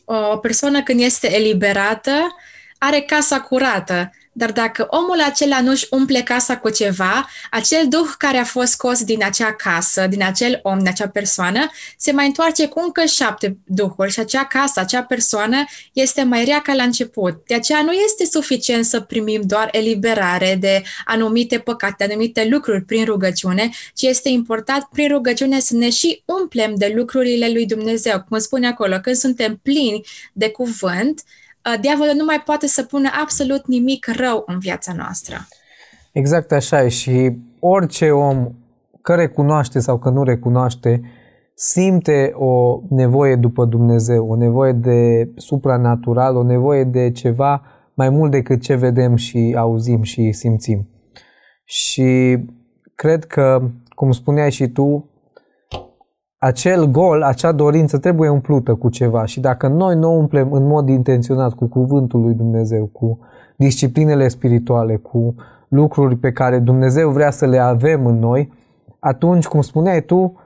o 0.05 0.37
persoană 0.37 0.83
când 0.83 0.99
este 0.99 1.35
eliberată 1.35 2.35
are 2.77 3.01
casa 3.01 3.41
curată, 3.41 4.11
dar 4.33 4.51
dacă 4.51 4.87
omul 4.89 5.21
acela 5.21 5.61
nu-și 5.61 5.87
umple 5.89 6.21
casa 6.21 6.57
cu 6.57 6.69
ceva, 6.69 7.29
acel 7.51 7.87
duh 7.87 8.07
care 8.17 8.37
a 8.37 8.43
fost 8.43 8.71
scos 8.71 9.03
din 9.03 9.23
acea 9.23 9.53
casă, 9.53 10.07
din 10.07 10.23
acel 10.23 10.59
om, 10.63 10.77
din 10.77 10.87
acea 10.87 11.07
persoană, 11.07 11.69
se 11.97 12.11
mai 12.11 12.25
întoarce 12.25 12.67
cu 12.67 12.79
încă 12.79 13.05
șapte 13.05 13.57
duhuri 13.63 14.11
și 14.11 14.19
acea 14.19 14.45
casă, 14.45 14.79
acea 14.79 15.03
persoană 15.03 15.63
este 15.93 16.23
mai 16.23 16.45
rea 16.45 16.61
ca 16.61 16.73
la 16.73 16.83
început. 16.83 17.45
De 17.47 17.55
aceea 17.55 17.81
nu 17.81 17.91
este 17.91 18.25
suficient 18.25 18.85
să 18.85 18.99
primim 18.99 19.41
doar 19.45 19.69
eliberare 19.71 20.57
de 20.59 20.83
anumite 21.05 21.59
păcate, 21.59 22.03
anumite 22.03 22.47
lucruri 22.49 22.81
prin 22.81 23.05
rugăciune, 23.05 23.69
ci 23.93 24.01
este 24.01 24.29
important 24.29 24.87
prin 24.91 25.07
rugăciune 25.07 25.59
să 25.59 25.75
ne 25.75 25.89
și 25.89 26.23
umplem 26.25 26.75
de 26.75 26.93
lucrurile 26.95 27.49
lui 27.51 27.65
Dumnezeu. 27.65 28.23
Cum 28.29 28.39
spune 28.39 28.67
acolo, 28.67 28.99
când 28.99 29.15
suntem 29.15 29.59
plini 29.63 30.01
de 30.33 30.49
cuvânt, 30.49 31.23
Uh, 31.23 31.52
diavolul 31.81 32.13
nu 32.15 32.25
mai 32.25 32.41
poate 32.45 32.67
să 32.67 32.83
pună 32.83 33.09
absolut 33.21 33.67
nimic 33.67 34.07
rău 34.17 34.43
în 34.45 34.59
viața 34.59 34.93
noastră. 34.97 35.35
Exact 36.11 36.51
așa 36.51 36.83
e 36.83 36.87
și 36.87 37.37
orice 37.59 38.11
om 38.11 38.51
că 39.01 39.15
recunoaște 39.15 39.79
sau 39.79 39.99
că 39.99 40.09
nu 40.09 40.23
recunoaște, 40.23 41.01
simte 41.55 42.31
o 42.35 42.79
nevoie 42.89 43.35
după 43.35 43.65
Dumnezeu, 43.65 44.29
o 44.29 44.35
nevoie 44.35 44.71
de 44.71 45.29
supranatural, 45.35 46.35
o 46.35 46.43
nevoie 46.43 46.83
de 46.83 47.11
ceva 47.11 47.61
mai 47.93 48.09
mult 48.09 48.31
decât 48.31 48.61
ce 48.61 48.75
vedem 48.75 49.15
și 49.15 49.55
auzim 49.57 50.01
și 50.01 50.31
simțim. 50.31 50.89
Și 51.63 52.37
cred 52.95 53.25
că, 53.25 53.71
cum 53.89 54.11
spuneai 54.11 54.51
și 54.51 54.67
tu, 54.67 55.09
acel 56.43 56.85
gol, 56.85 57.21
acea 57.21 57.51
dorință 57.51 57.97
trebuie 57.97 58.29
umplută 58.29 58.75
cu 58.75 58.89
ceva 58.89 59.25
și 59.25 59.39
dacă 59.39 59.67
noi 59.67 59.95
nu 59.95 60.07
o 60.07 60.15
umplem 60.15 60.51
în 60.51 60.67
mod 60.67 60.89
intenționat 60.89 61.53
cu 61.53 61.65
cuvântul 61.65 62.21
lui 62.21 62.33
Dumnezeu, 62.33 62.85
cu 62.85 63.19
disciplinele 63.55 64.27
spirituale, 64.27 64.95
cu 64.95 65.35
lucruri 65.67 66.15
pe 66.15 66.31
care 66.31 66.59
Dumnezeu 66.59 67.09
vrea 67.09 67.31
să 67.31 67.45
le 67.45 67.57
avem 67.57 68.05
în 68.05 68.19
noi, 68.19 68.51
atunci, 68.99 69.47
cum 69.47 69.61
spuneai 69.61 70.01
tu, 70.01 70.39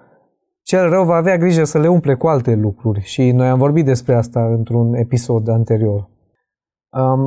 cel 0.62 0.89
rău 0.89 1.04
va 1.04 1.16
avea 1.16 1.38
grijă 1.38 1.63
să 1.63 1.80
le 1.80 1.88
umple 1.88 2.13
cu 2.13 2.27
alte 2.27 2.56
lucruri 2.56 3.01
și 3.01 3.32
noi 3.32 3.48
am 3.48 3.58
vorbit 3.58 3.86
despre 3.86 4.16
asta 4.16 4.46
într-un 4.46 4.94
episod 4.94 5.50
anterior. 5.50 6.10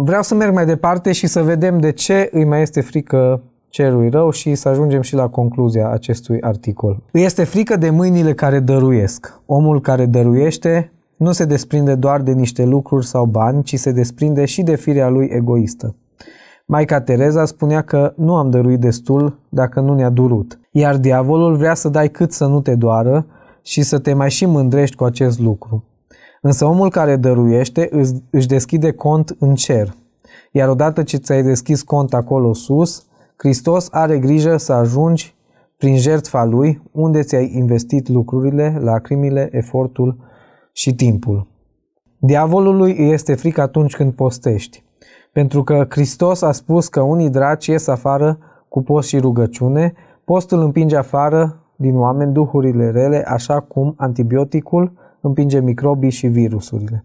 Vreau 0.02 0.22
să 0.22 0.34
merg 0.34 0.54
mai 0.54 0.66
departe 0.66 1.12
și 1.12 1.26
să 1.26 1.42
vedem 1.42 1.78
de 1.78 1.90
ce 1.90 2.28
îi 2.32 2.44
mai 2.44 2.62
este 2.62 2.80
frică 2.80 3.42
cerului 3.70 4.08
rău 4.08 4.30
și 4.30 4.54
să 4.54 4.68
ajungem 4.68 5.00
și 5.00 5.14
la 5.14 5.28
concluzia 5.28 5.90
acestui 5.90 6.40
articol. 6.40 7.02
Îi 7.12 7.22
este 7.22 7.44
frică 7.44 7.76
de 7.76 7.90
mâinile 7.90 8.34
care 8.34 8.60
dăruiesc. 8.60 9.40
Omul 9.46 9.80
care 9.80 10.06
dăruiește 10.06 10.92
nu 11.16 11.32
se 11.32 11.44
desprinde 11.44 11.94
doar 11.94 12.20
de 12.20 12.32
niște 12.32 12.64
lucruri 12.64 13.06
sau 13.06 13.24
bani, 13.24 13.62
ci 13.62 13.78
se 13.78 13.92
desprinde 13.92 14.44
și 14.44 14.62
de 14.62 14.76
firea 14.76 15.08
lui 15.08 15.28
egoistă. 15.32 15.94
Maica 16.66 17.00
Tereza 17.00 17.44
spunea 17.44 17.82
că 17.82 18.12
nu 18.16 18.36
am 18.36 18.50
dăruit 18.50 18.80
destul 18.80 19.38
dacă 19.48 19.80
nu 19.80 19.94
ne-a 19.94 20.10
durut, 20.10 20.60
iar 20.70 20.96
diavolul 20.96 21.56
vrea 21.56 21.74
să 21.74 21.88
dai 21.88 22.08
cât 22.08 22.32
să 22.32 22.46
nu 22.46 22.60
te 22.60 22.74
doară 22.74 23.26
și 23.62 23.82
să 23.82 23.98
te 23.98 24.12
mai 24.12 24.30
și 24.30 24.46
mândrești 24.46 24.96
cu 24.96 25.04
acest 25.04 25.38
lucru. 25.40 25.84
Însă 26.40 26.64
omul 26.64 26.90
care 26.90 27.16
dăruiește 27.16 27.88
își 28.30 28.46
deschide 28.46 28.92
cont 28.92 29.36
în 29.38 29.54
cer, 29.54 29.94
iar 30.52 30.68
odată 30.68 31.02
ce 31.02 31.16
ți-ai 31.16 31.42
deschis 31.42 31.82
cont 31.82 32.14
acolo 32.14 32.52
sus, 32.52 33.04
Hristos 33.42 33.88
are 33.90 34.18
grijă 34.18 34.56
să 34.56 34.72
ajungi 34.72 35.34
prin 35.76 35.96
jertfa 35.96 36.44
Lui 36.44 36.82
unde 36.92 37.22
ți-ai 37.22 37.52
investit 37.54 38.08
lucrurile, 38.08 38.78
lacrimile, 38.80 39.48
efortul 39.52 40.16
și 40.72 40.94
timpul. 40.94 41.46
Diavolului 42.18 42.96
îi 42.98 43.10
este 43.10 43.34
frică 43.34 43.60
atunci 43.60 43.96
când 43.96 44.12
postești, 44.12 44.84
pentru 45.32 45.62
că 45.62 45.86
Hristos 45.88 46.42
a 46.42 46.52
spus 46.52 46.88
că 46.88 47.00
unii 47.00 47.30
draci 47.30 47.66
ies 47.66 47.86
afară 47.86 48.38
cu 48.68 48.82
post 48.82 49.08
și 49.08 49.18
rugăciune, 49.18 49.92
Postul 50.24 50.60
împinge 50.62 50.96
afară 50.96 51.64
din 51.76 51.96
oameni 51.96 52.32
duhurile 52.32 52.90
rele, 52.90 53.24
așa 53.26 53.60
cum 53.60 53.94
antibioticul 53.96 54.92
împinge 55.20 55.60
microbii 55.60 56.10
și 56.10 56.26
virusurile. 56.26 57.04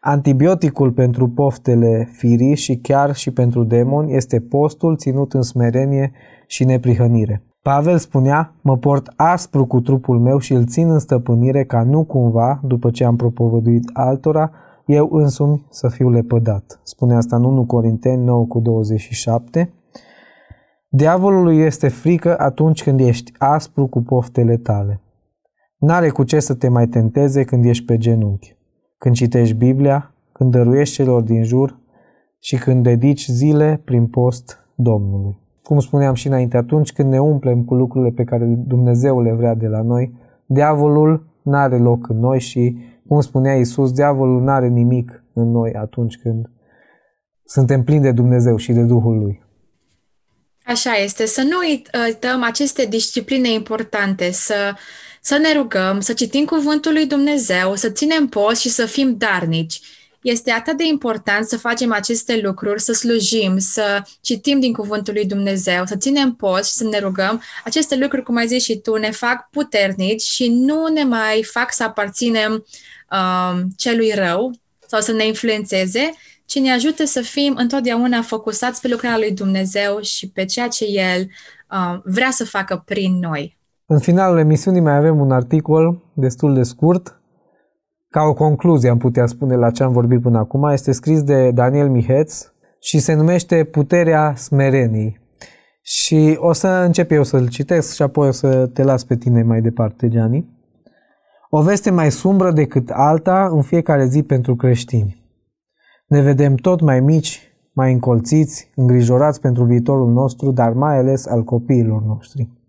Antibioticul 0.00 0.92
pentru 0.92 1.28
poftele 1.28 2.08
firii 2.12 2.56
și 2.56 2.76
chiar 2.76 3.14
și 3.14 3.30
pentru 3.30 3.64
demoni 3.64 4.14
este 4.14 4.40
postul 4.40 4.96
ținut 4.96 5.32
în 5.32 5.42
smerenie 5.42 6.12
și 6.46 6.64
neprihănire. 6.64 7.44
Pavel 7.62 7.98
spunea, 7.98 8.54
mă 8.62 8.76
port 8.76 9.12
aspru 9.16 9.66
cu 9.66 9.80
trupul 9.80 10.20
meu 10.20 10.38
și 10.38 10.52
îl 10.52 10.66
țin 10.66 10.90
în 10.90 10.98
stăpânire 10.98 11.64
ca 11.64 11.82
nu 11.82 12.04
cumva, 12.04 12.60
după 12.62 12.90
ce 12.90 13.04
am 13.04 13.16
propovăduit 13.16 13.90
altora, 13.92 14.50
eu 14.86 15.08
însumi 15.12 15.66
să 15.70 15.88
fiu 15.88 16.10
lepădat. 16.10 16.80
Spune 16.82 17.14
asta 17.14 17.36
în 17.36 17.44
1 17.44 17.66
Corinteni 17.66 18.24
9 18.24 18.46
cu 18.46 18.60
27. 18.60 19.72
Diavolului 20.88 21.58
este 21.58 21.88
frică 21.88 22.38
atunci 22.38 22.82
când 22.82 23.00
ești 23.00 23.32
aspru 23.38 23.86
cu 23.86 24.02
poftele 24.02 24.56
tale. 24.56 25.02
N-are 25.78 26.08
cu 26.08 26.22
ce 26.22 26.40
să 26.40 26.54
te 26.54 26.68
mai 26.68 26.86
tenteze 26.86 27.44
când 27.44 27.64
ești 27.64 27.84
pe 27.84 27.96
genunchi, 27.96 28.56
când 29.00 29.14
citești 29.14 29.54
Biblia, 29.54 30.14
când 30.32 30.50
dăruiești 30.50 30.94
celor 30.94 31.22
din 31.22 31.44
jur 31.44 31.78
și 32.38 32.56
când 32.56 32.82
dedici 32.82 33.26
zile 33.26 33.80
prin 33.84 34.06
post 34.06 34.64
Domnului. 34.74 35.38
Cum 35.62 35.78
spuneam 35.78 36.14
și 36.14 36.26
înainte, 36.26 36.56
atunci 36.56 36.92
când 36.92 37.10
ne 37.10 37.20
umplem 37.20 37.64
cu 37.64 37.74
lucrurile 37.74 38.10
pe 38.10 38.24
care 38.24 38.44
Dumnezeu 38.44 39.22
le 39.22 39.32
vrea 39.32 39.54
de 39.54 39.66
la 39.66 39.82
noi, 39.82 40.14
diavolul 40.46 41.26
n-are 41.42 41.78
loc 41.78 42.08
în 42.08 42.18
noi 42.18 42.40
și, 42.40 42.76
cum 43.06 43.20
spunea 43.20 43.54
Isus, 43.54 43.92
diavolul 43.92 44.42
n-are 44.42 44.68
nimic 44.68 45.24
în 45.32 45.50
noi 45.50 45.72
atunci 45.72 46.16
când 46.16 46.50
suntem 47.44 47.82
plini 47.84 48.02
de 48.02 48.12
Dumnezeu 48.12 48.56
și 48.56 48.72
de 48.72 48.82
Duhul 48.82 49.18
Lui. 49.18 49.42
Așa 50.64 50.92
este, 50.92 51.26
să 51.26 51.42
nu 51.42 51.56
uităm 52.06 52.42
aceste 52.42 52.84
discipline 52.84 53.52
importante, 53.52 54.30
să, 54.30 54.54
să 55.20 55.36
ne 55.36 55.52
rugăm, 55.52 56.00
să 56.00 56.12
citim 56.12 56.44
cuvântul 56.44 56.92
lui 56.92 57.06
Dumnezeu, 57.06 57.76
să 57.76 57.90
ținem 57.90 58.28
post 58.28 58.60
și 58.60 58.68
să 58.68 58.86
fim 58.86 59.16
darnici. 59.16 59.80
Este 60.22 60.50
atât 60.50 60.76
de 60.76 60.84
important 60.84 61.46
să 61.46 61.58
facem 61.58 61.92
aceste 61.92 62.40
lucruri, 62.42 62.80
să 62.80 62.92
slujim, 62.92 63.58
să 63.58 64.02
citim 64.20 64.60
din 64.60 64.72
cuvântul 64.72 65.14
lui 65.14 65.26
Dumnezeu, 65.26 65.86
să 65.86 65.96
ținem 65.96 66.34
post 66.34 66.70
și 66.70 66.76
să 66.76 66.84
ne 66.84 66.98
rugăm. 66.98 67.42
Aceste 67.64 67.96
lucruri, 67.96 68.22
cum 68.22 68.36
ai 68.36 68.46
zis 68.46 68.62
și 68.62 68.76
tu, 68.76 68.96
ne 68.96 69.10
fac 69.10 69.50
puternici 69.50 70.22
și 70.22 70.48
nu 70.48 70.86
ne 70.86 71.04
mai 71.04 71.42
fac 71.42 71.72
să 71.72 71.82
aparținem 71.82 72.52
um, 73.10 73.68
celui 73.76 74.12
rău 74.14 74.52
sau 74.86 75.00
să 75.00 75.12
ne 75.12 75.26
influențeze, 75.26 76.14
ci 76.44 76.58
ne 76.58 76.72
ajută 76.72 77.04
să 77.04 77.20
fim 77.20 77.54
întotdeauna 77.56 78.22
focusați 78.22 78.80
pe 78.80 78.88
lucrarea 78.88 79.18
lui 79.18 79.32
Dumnezeu 79.32 80.00
și 80.02 80.28
pe 80.28 80.44
ceea 80.44 80.68
ce 80.68 80.84
El 80.84 81.28
uh, 81.70 82.00
vrea 82.04 82.30
să 82.30 82.44
facă 82.44 82.82
prin 82.86 83.18
noi. 83.18 83.58
În 83.92 83.98
finalul 83.98 84.38
emisiunii 84.38 84.80
mai 84.80 84.96
avem 84.96 85.20
un 85.20 85.30
articol 85.30 86.02
destul 86.12 86.54
de 86.54 86.62
scurt, 86.62 87.20
ca 88.08 88.22
o 88.22 88.34
concluzie 88.34 88.88
am 88.88 88.98
putea 88.98 89.26
spune 89.26 89.56
la 89.56 89.70
ce 89.70 89.82
am 89.82 89.92
vorbit 89.92 90.20
până 90.20 90.38
acum. 90.38 90.64
Este 90.64 90.92
scris 90.92 91.22
de 91.22 91.50
Daniel 91.50 91.88
Miheț 91.88 92.46
și 92.80 92.98
se 92.98 93.14
numește 93.14 93.64
Puterea 93.64 94.34
smerenii. 94.36 95.20
Și 95.82 96.36
o 96.40 96.52
să 96.52 96.68
încep 96.68 97.10
eu 97.10 97.22
să-l 97.22 97.48
citesc 97.48 97.94
și 97.94 98.02
apoi 98.02 98.28
o 98.28 98.30
să 98.30 98.66
te 98.66 98.82
las 98.82 99.04
pe 99.04 99.16
tine 99.16 99.42
mai 99.42 99.60
departe, 99.60 100.08
Gianni. 100.08 100.48
O 101.48 101.62
veste 101.62 101.90
mai 101.90 102.10
sumbră 102.10 102.52
decât 102.52 102.90
alta 102.90 103.48
în 103.52 103.62
fiecare 103.62 104.06
zi 104.06 104.22
pentru 104.22 104.56
creștini. 104.56 105.24
Ne 106.06 106.20
vedem 106.20 106.54
tot 106.54 106.80
mai 106.80 107.00
mici, 107.00 107.52
mai 107.72 107.92
încolțiți, 107.92 108.70
îngrijorați 108.74 109.40
pentru 109.40 109.64
viitorul 109.64 110.12
nostru, 110.12 110.50
dar 110.50 110.72
mai 110.72 110.98
ales 110.98 111.26
al 111.26 111.44
copiilor 111.44 112.02
noștri. 112.02 112.59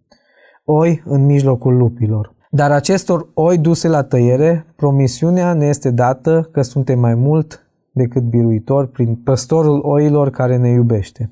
Oi 0.64 1.02
în 1.06 1.26
mijlocul 1.26 1.78
lupilor. 1.78 2.36
Dar 2.50 2.72
acestor 2.72 3.30
oi 3.34 3.58
duse 3.58 3.88
la 3.88 4.04
tăiere, 4.04 4.66
promisiunea 4.76 5.54
ne 5.54 5.66
este 5.66 5.92
dată 5.92 6.50
că 6.52 6.62
suntem 6.62 7.00
mai 7.00 7.16
mult 7.16 7.66
decât 7.92 8.24
biruitori 8.24 8.90
prin 8.90 9.16
păstorul 9.16 9.80
oilor 9.84 10.30
care 10.30 10.58
ne 10.58 10.70
iubește. 10.70 11.32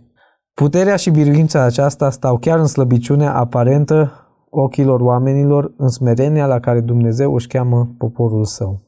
Puterea 0.54 0.96
și 0.96 1.10
biruința 1.10 1.64
aceasta 1.64 2.10
stau 2.10 2.38
chiar 2.38 2.60
în 2.60 2.66
slăbiciunea 2.66 3.36
aparentă 3.36 4.12
ochilor 4.50 5.02
oamenilor, 5.02 5.74
în 5.78 5.88
smerenia 5.88 6.46
la 6.46 6.60
care 6.60 6.80
Dumnezeu 6.80 7.34
își 7.34 7.48
cheamă 7.48 7.96
poporul 7.98 8.46
său 8.46 8.88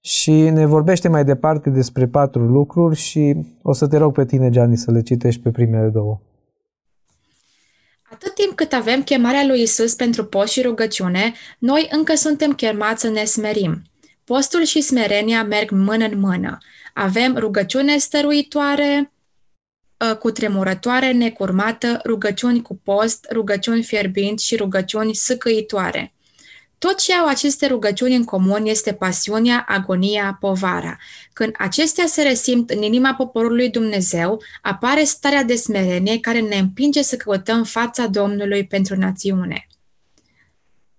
și 0.00 0.50
ne 0.50 0.66
vorbește 0.66 1.08
mai 1.08 1.24
departe 1.24 1.70
despre 1.70 2.06
patru 2.06 2.42
lucruri 2.42 2.96
și 2.96 3.36
o 3.62 3.72
să 3.72 3.86
te 3.86 3.96
rog 3.96 4.12
pe 4.12 4.24
tine, 4.24 4.50
Gianni, 4.50 4.76
să 4.76 4.90
le 4.90 5.02
citești 5.02 5.42
pe 5.42 5.50
primele 5.50 5.88
două. 5.88 6.20
Atât 8.10 8.34
timp 8.34 8.54
cât 8.56 8.72
avem 8.72 9.02
chemarea 9.02 9.44
lui 9.44 9.62
Isus 9.62 9.94
pentru 9.94 10.24
post 10.24 10.52
și 10.52 10.62
rugăciune, 10.62 11.34
noi 11.58 11.88
încă 11.90 12.14
suntem 12.14 12.54
chemați 12.54 13.00
să 13.00 13.08
ne 13.08 13.24
smerim. 13.24 13.82
Postul 14.24 14.64
și 14.64 14.80
smerenia 14.80 15.44
merg 15.44 15.70
mână 15.70 16.04
în 16.04 16.20
mână. 16.20 16.58
Avem 16.94 17.36
rugăciune 17.36 17.98
stăruitoare, 17.98 19.12
ă, 20.00 20.14
cu 20.14 20.30
tremurătoare 20.30 21.12
necurmată, 21.12 22.00
rugăciuni 22.04 22.62
cu 22.62 22.80
post, 22.84 23.26
rugăciuni 23.32 23.82
fierbinți 23.82 24.46
și 24.46 24.56
rugăciuni 24.56 25.14
sâcăitoare. 25.14 26.12
Tot 26.78 26.98
ce 26.98 27.14
au 27.14 27.26
aceste 27.26 27.66
rugăciuni 27.66 28.14
în 28.14 28.24
comun 28.24 28.66
este 28.66 28.92
pasiunea, 28.92 29.64
agonia, 29.68 30.36
povara. 30.40 30.98
Când 31.32 31.54
acestea 31.58 32.06
se 32.06 32.22
resimt 32.22 32.70
în 32.70 32.82
inima 32.82 33.14
poporului 33.14 33.70
Dumnezeu, 33.70 34.42
apare 34.62 35.04
starea 35.04 35.42
de 35.42 35.54
smerenie 35.54 36.20
care 36.20 36.40
ne 36.40 36.56
împinge 36.58 37.02
să 37.02 37.16
căutăm 37.16 37.64
fața 37.64 38.06
Domnului 38.06 38.66
pentru 38.66 38.96
națiune. 38.96 39.66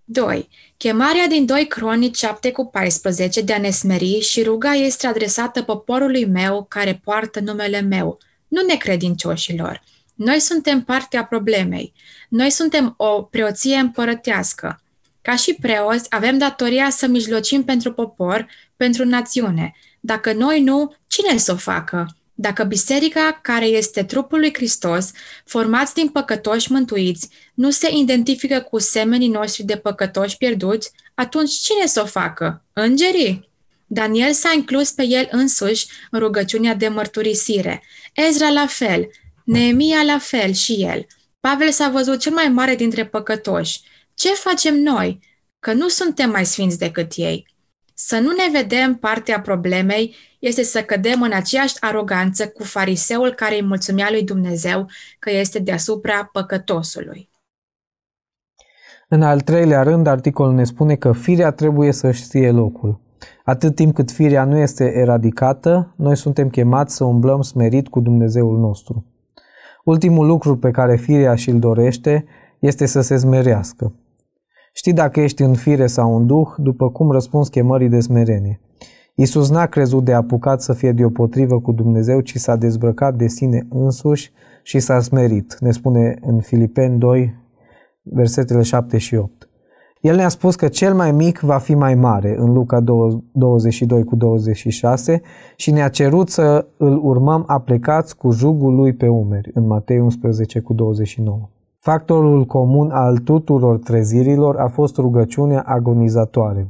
2. 0.04 0.50
Chemarea 0.78 1.28
din 1.28 1.46
2 1.46 1.68
Cronici 1.68 2.18
7 2.18 2.52
cu 2.52 2.66
14 2.66 3.42
de 3.42 3.54
a 3.54 3.60
ne 3.60 3.70
smeri 3.70 4.20
și 4.20 4.44
ruga 4.44 4.74
este 4.74 5.08
adresată 5.08 5.62
poporului 5.62 6.26
meu 6.26 6.66
care 6.70 7.02
poartă 7.04 7.40
numele 7.40 7.82
meu, 7.82 8.18
nu 8.48 8.62
necredincioșilor. 8.62 9.84
Noi 10.16 10.40
suntem 10.40 10.84
partea 10.84 11.26
problemei. 11.26 11.94
Noi 12.30 12.50
suntem 12.50 12.94
o 12.98 13.22
preoție 13.22 13.76
împărătească. 13.76 14.82
Ca 15.22 15.36
și 15.36 15.58
preoți, 15.62 16.06
avem 16.10 16.38
datoria 16.38 16.90
să 16.90 17.08
mijlocim 17.08 17.64
pentru 17.64 17.94
popor, 17.94 18.48
pentru 18.76 19.06
națiune. 19.06 19.76
Dacă 20.00 20.34
noi 20.34 20.62
nu, 20.62 20.96
cine 21.08 21.38
să 21.38 21.52
o 21.52 21.56
facă? 21.56 22.08
Dacă 22.34 22.64
biserica, 22.64 23.40
care 23.42 23.66
este 23.66 24.04
trupul 24.04 24.40
lui 24.40 24.54
Hristos, 24.54 25.12
formați 25.46 25.94
din 25.94 26.08
păcătoși 26.08 26.72
mântuiți, 26.72 27.30
nu 27.54 27.70
se 27.70 27.90
identifică 27.94 28.60
cu 28.60 28.80
semenii 28.80 29.28
noștri 29.28 29.64
de 29.64 29.76
păcătoși 29.76 30.38
pierduți, 30.38 30.92
atunci 31.14 31.52
cine 31.52 31.86
să 31.86 32.02
o 32.02 32.06
facă? 32.06 32.66
Îngerii? 32.74 33.50
Daniel 33.86 34.34
s-a 34.34 34.52
inclus 34.56 34.92
pe 34.92 35.04
el 35.04 35.28
însuși 35.32 35.88
în 36.12 36.20
rugăciunea 36.20 36.76
de 36.76 36.88
mărturisire. 36.88 37.84
Ezra 38.14 38.50
la 38.50 38.66
fel, 38.68 39.10
Neemia 39.44 40.04
la 40.04 40.18
fel 40.18 40.54
și 40.54 40.74
el. 40.74 41.06
Pavel 41.40 41.72
s-a 41.72 41.90
văzut 41.90 42.20
cel 42.20 42.34
mai 42.34 42.50
mare 42.50 42.76
dintre 42.76 43.06
păcătoși. 43.06 43.82
Ce 44.22 44.30
facem 44.34 44.76
noi? 44.76 45.20
Că 45.60 45.74
nu 45.74 45.88
suntem 45.88 46.30
mai 46.30 46.46
sfinți 46.46 46.78
decât 46.78 47.12
ei. 47.16 47.48
Să 47.94 48.20
nu 48.20 48.32
ne 48.32 48.60
vedem 48.60 48.96
partea 48.96 49.42
problemei 49.42 50.16
este 50.40 50.64
să 50.64 50.82
cădem 50.82 51.22
în 51.22 51.32
aceeași 51.34 51.76
aroganță 51.80 52.48
cu 52.48 52.64
fariseul 52.64 53.34
care 53.34 53.56
îi 53.56 53.64
mulțumea 53.64 54.08
lui 54.10 54.24
Dumnezeu 54.24 54.88
că 55.20 55.32
este 55.32 55.60
deasupra 55.60 56.30
păcătosului. 56.32 57.30
În 59.08 59.22
al 59.22 59.42
treilea 59.42 59.84
rând, 59.84 60.08
articolul 60.08 60.54
ne 60.54 60.64
spune 60.64 60.96
că 60.96 61.12
firea 61.12 61.52
trebuie 61.52 61.92
să 61.92 62.12
știe 62.12 62.52
locul. 62.52 63.00
Atât 63.44 63.76
timp 63.76 63.96
cât 63.96 64.12
firea 64.12 64.44
nu 64.44 64.58
este 64.58 64.94
eradicată, 64.94 65.94
noi 65.96 66.18
suntem 66.18 66.50
chemați 66.50 66.96
să 66.96 67.04
umblăm 67.04 67.42
smerit 67.42 67.88
cu 67.88 68.00
Dumnezeul 68.00 68.58
nostru. 68.58 69.06
Ultimul 69.84 70.26
lucru 70.26 70.58
pe 70.58 70.72
care 70.72 70.96
firea 70.96 71.36
și-l 71.36 71.60
dorește 71.60 72.26
este 72.60 72.86
să 72.86 73.02
se 73.02 73.18
smerească. 73.18 73.94
Știi 74.80 74.94
dacă 74.94 75.20
ești 75.20 75.42
în 75.42 75.54
fire 75.54 75.88
sau 75.88 76.16
în 76.16 76.28
duh, 76.28 76.48
după 76.58 76.90
cum 76.90 77.12
răspunzi 77.12 77.50
chemării 77.50 77.90
de 77.90 78.00
smerenie. 78.00 78.62
Iisus 79.16 79.50
n-a 79.50 79.66
crezut 79.66 80.06
de 80.06 80.14
apucat 80.14 80.62
să 80.62 80.74
fie 80.74 80.92
deopotrivă 80.92 81.60
cu 81.60 81.72
Dumnezeu, 81.72 82.20
ci 82.20 82.36
s-a 82.36 82.56
dezbrăcat 82.56 83.16
de 83.16 83.28
sine 83.28 83.68
însuși 83.70 84.32
și 84.64 84.80
s-a 84.80 85.00
smerit, 85.00 85.58
ne 85.60 85.72
spune 85.72 86.18
în 86.22 86.40
Filipeni 86.40 87.00
2, 87.00 87.36
versetele 88.02 88.62
7 88.62 88.98
și 88.98 89.16
8. 89.16 89.50
El 90.02 90.16
ne-a 90.16 90.30
spus 90.30 90.56
că 90.56 90.68
cel 90.68 90.94
mai 90.94 91.12
mic 91.12 91.40
va 91.40 91.58
fi 91.58 91.76
mai 91.76 91.96
mare, 91.96 92.36
în 92.38 92.54
Luca 92.54 92.80
22 93.32 94.04
cu 94.04 94.16
26, 94.16 95.22
și 95.56 95.72
ne-a 95.72 95.90
cerut 95.90 96.30
să 96.30 96.68
îl 96.78 97.00
urmăm 97.04 97.44
aplecați 97.48 98.18
cu 98.18 98.32
jugul 98.32 98.76
lui 98.76 98.94
pe 98.94 99.08
umeri, 99.08 99.52
în 99.54 99.68
Matei 99.68 100.00
11 100.00 100.60
cu 100.60 100.74
29. 100.74 101.50
Factorul 101.80 102.46
comun 102.46 102.92
al 102.92 103.18
tuturor 103.18 103.78
trezirilor 103.78 104.58
a 104.58 104.68
fost 104.68 104.98
rugăciunea 104.98 105.62
agonizatoare. 105.62 106.68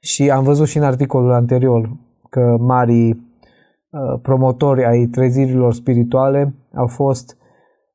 Și 0.00 0.30
am 0.30 0.44
văzut 0.44 0.66
și 0.66 0.76
în 0.76 0.82
articolul 0.82 1.32
anterior 1.32 1.96
că 2.30 2.56
marii 2.60 3.10
uh, 3.10 4.20
promotori 4.22 4.84
ai 4.84 5.06
trezirilor 5.06 5.74
spirituale 5.74 6.54
au 6.74 6.86
fost 6.86 7.36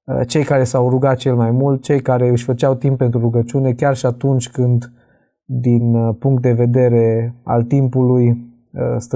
uh, 0.04 0.28
cei 0.28 0.44
care 0.44 0.64
s-au 0.64 0.90
rugat 0.90 1.18
cel 1.18 1.36
mai 1.36 1.52
mult, 1.52 1.84
cei 1.84 2.02
care 2.02 2.30
își 2.30 2.44
făceau 2.44 2.76
timp 2.76 2.98
pentru 2.98 3.20
rugăciune, 3.20 3.74
chiar 3.74 3.96
și 3.96 4.06
atunci 4.06 4.50
când, 4.50 4.92
din 5.46 5.96
uh, 5.96 6.16
punct 6.20 6.42
de 6.42 6.52
vedere 6.52 7.36
al 7.44 7.64
timpului, 7.64 8.50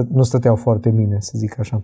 nu 0.08 0.22
stăteau 0.22 0.56
foarte 0.56 0.90
bine, 0.90 1.16
să 1.18 1.32
zic 1.36 1.58
așa. 1.58 1.82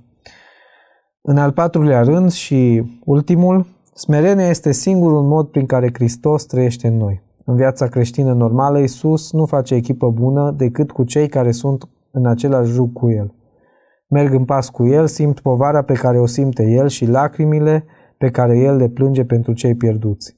În 1.21 1.38
al 1.38 1.53
patrulea 1.53 2.03
rând 2.03 2.31
și 2.31 2.83
ultimul, 3.05 3.67
smerenia 3.94 4.48
este 4.48 4.72
singurul 4.72 5.22
mod 5.22 5.48
prin 5.48 5.66
care 5.66 5.90
Hristos 5.92 6.44
trăiește 6.44 6.87
în 6.87 6.96
noi. 6.96 7.22
În 7.44 7.57
viața 7.57 7.87
creștină 7.87 8.33
normală, 8.33 8.78
Iisus 8.78 9.33
nu 9.33 9.46
face 9.46 9.74
echipă 9.74 10.11
bună 10.11 10.50
decât 10.50 10.90
cu 10.90 11.05
cei 11.05 11.28
care 11.28 11.50
sunt 11.50 11.88
în 12.11 12.26
același 12.26 12.70
juc 12.70 12.92
cu 12.92 13.11
El. 13.11 13.35
Merg 14.09 14.33
în 14.33 14.44
pas 14.44 14.68
cu 14.68 14.87
El, 14.87 15.07
simt 15.07 15.40
povara 15.40 15.83
pe 15.83 15.92
care 15.92 16.20
o 16.20 16.26
simte 16.26 16.62
El 16.62 16.88
și 16.88 17.07
lacrimile 17.07 17.85
pe 18.18 18.31
care 18.31 18.59
El 18.59 18.76
le 18.76 18.88
plânge 18.88 19.24
pentru 19.24 19.52
cei 19.52 19.74
pierduți. 19.74 20.37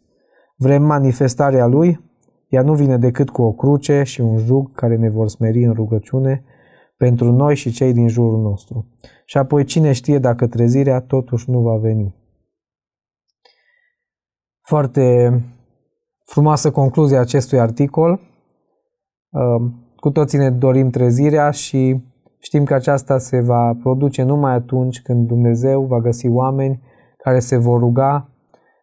Vrem 0.57 0.83
manifestarea 0.83 1.67
Lui? 1.67 2.01
Ea 2.49 2.63
nu 2.63 2.75
vine 2.75 2.97
decât 2.97 3.31
cu 3.31 3.43
o 3.43 3.53
cruce 3.53 4.03
și 4.03 4.21
un 4.21 4.37
jug 4.37 4.75
care 4.75 4.97
ne 4.97 5.11
vor 5.11 5.29
smeri 5.29 5.65
în 5.65 5.73
rugăciune 5.73 6.45
pentru 6.97 7.33
noi 7.33 7.55
și 7.55 7.71
cei 7.71 7.93
din 7.93 8.09
jurul 8.09 8.41
nostru. 8.41 8.87
Și 9.25 9.39
apoi 9.39 9.65
cine 9.65 9.93
știe 9.93 10.19
dacă 10.19 10.47
trezirea 10.47 11.01
totuși 11.01 11.51
nu 11.51 11.61
va 11.61 11.77
veni. 11.77 12.15
Foarte 14.67 15.05
frumoasă 16.25 16.71
concluzia 16.71 17.21
acestui 17.21 17.61
articol. 17.61 18.21
Cu 19.97 20.11
toții 20.11 20.39
ne 20.39 20.51
dorim 20.51 20.91
trezirea 20.91 21.51
și 21.51 22.05
știm 22.39 22.65
că 22.65 22.75
aceasta 22.75 23.19
se 23.19 23.41
va 23.41 23.75
produce 23.83 24.23
numai 24.23 24.55
atunci 24.55 25.03
când 25.03 25.27
Dumnezeu 25.27 25.83
va 25.83 26.01
găsi 26.01 26.29
oameni 26.29 26.83
care 27.17 27.39
se 27.39 27.57
vor 27.57 27.79
ruga, 27.79 28.29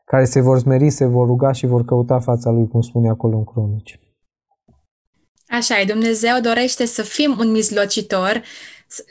care 0.06 0.24
se 0.24 0.42
vor 0.42 0.58
smeri, 0.58 0.90
se 0.90 1.06
vor 1.06 1.28
ruga 1.28 1.52
și 1.52 1.66
vor 1.66 1.86
căuta 1.86 2.20
fața 2.20 2.52
Lui, 2.52 2.68
cum 2.68 2.82
spune 2.82 3.10
acolo 3.10 3.38
în 3.38 3.44
cronici. 3.44 4.00
Așa 5.52 5.80
e, 5.80 5.86
Dumnezeu 5.86 6.40
dorește 6.40 6.86
să 6.86 7.02
fim 7.02 7.36
un 7.40 7.52
mijlocitor, 7.52 8.42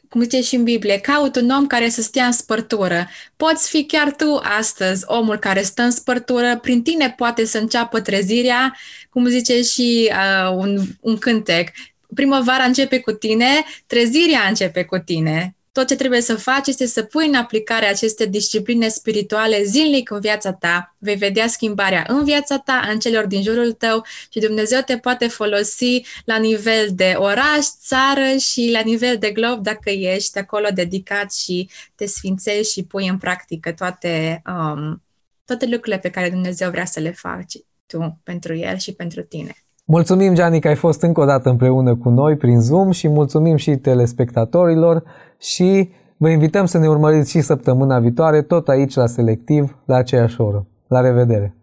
cum 0.09 0.23
zice 0.23 0.41
și 0.41 0.55
în 0.55 0.63
Biblie, 0.63 0.99
caut 0.99 1.37
un 1.37 1.51
om 1.51 1.67
care 1.67 1.89
să 1.89 2.03
stea 2.03 2.27
în 2.27 2.33
spărtură. 2.33 3.09
Poți 3.37 3.69
fi 3.69 3.85
chiar 3.85 4.15
tu 4.15 4.41
astăzi 4.59 5.05
omul 5.07 5.39
care 5.39 5.63
stă 5.63 5.83
în 5.83 5.91
spărtură, 5.91 6.59
prin 6.59 6.83
tine 6.83 7.15
poate 7.17 7.45
să 7.45 7.59
înceapă 7.59 8.01
trezirea, 8.01 8.77
cum 9.11 9.27
zice 9.27 9.63
și 9.63 10.11
uh, 10.13 10.53
un, 10.57 10.79
un 11.01 11.19
cântec. 11.19 11.69
Primăvara 12.15 12.65
începe 12.65 13.01
cu 13.01 13.13
tine, 13.13 13.65
trezirea 13.87 14.47
începe 14.49 14.85
cu 14.85 14.99
tine. 14.99 15.55
Tot 15.73 15.87
ce 15.87 15.97
trebuie 15.97 16.21
să 16.21 16.37
faci 16.37 16.67
este 16.67 16.87
să 16.87 17.03
pui 17.03 17.27
în 17.27 17.35
aplicare 17.35 17.87
aceste 17.87 18.27
discipline 18.27 18.89
spirituale 18.89 19.63
zilnic 19.63 20.11
în 20.11 20.21
viața 20.21 20.53
ta. 20.53 20.95
Vei 20.99 21.15
vedea 21.15 21.47
schimbarea 21.47 22.05
în 22.09 22.25
viața 22.25 22.59
ta, 22.59 22.89
în 22.93 22.99
celor 22.99 23.27
din 23.27 23.43
jurul 23.43 23.73
tău 23.73 24.05
și 24.31 24.41
Dumnezeu 24.41 24.81
te 24.87 24.97
poate 24.97 25.29
folosi 25.29 26.03
la 26.25 26.37
nivel 26.37 26.87
de 26.95 27.15
oraș, 27.17 27.67
țară 27.87 28.37
și 28.39 28.71
la 28.73 28.81
nivel 28.85 29.17
de 29.19 29.31
glob 29.31 29.63
dacă 29.63 29.91
ești 29.91 30.39
acolo 30.39 30.67
dedicat 30.75 31.33
și 31.33 31.71
te 31.95 32.07
sfințești 32.07 32.73
și 32.73 32.85
pui 32.85 33.09
în 33.09 33.19
practică 33.19 33.73
toate, 33.73 34.43
um, 34.47 35.03
toate 35.45 35.65
lucrurile 35.65 35.99
pe 35.99 36.11
care 36.11 36.31
Dumnezeu 36.31 36.71
vrea 36.71 36.85
să 36.85 37.01
le 37.01 37.11
faci 37.11 37.55
tu 37.87 38.21
pentru 38.23 38.55
El 38.57 38.77
și 38.77 38.93
pentru 38.93 39.23
tine. 39.23 39.55
Mulțumim, 39.85 40.35
Gianni, 40.35 40.61
că 40.61 40.69
ai 40.69 40.77
fost 40.77 41.03
încă 41.03 41.21
o 41.21 41.25
dată 41.25 41.49
împreună 41.49 41.97
cu 41.97 42.09
noi 42.09 42.37
prin 42.37 42.61
Zoom 42.61 42.91
și 42.91 43.09
mulțumim 43.09 43.57
și 43.57 43.71
telespectatorilor 43.71 45.03
și 45.41 45.91
vă 46.17 46.29
invităm 46.29 46.67
să 46.67 46.79
ne 46.79 46.89
urmăriți 46.89 47.31
și 47.31 47.41
săptămâna 47.41 47.99
viitoare, 47.99 48.43
tot 48.43 48.69
aici 48.69 48.95
la 48.95 49.07
Selectiv, 49.07 49.79
la 49.85 49.97
aceeași 49.97 50.41
oră. 50.41 50.67
La 50.87 51.01
revedere! 51.01 51.55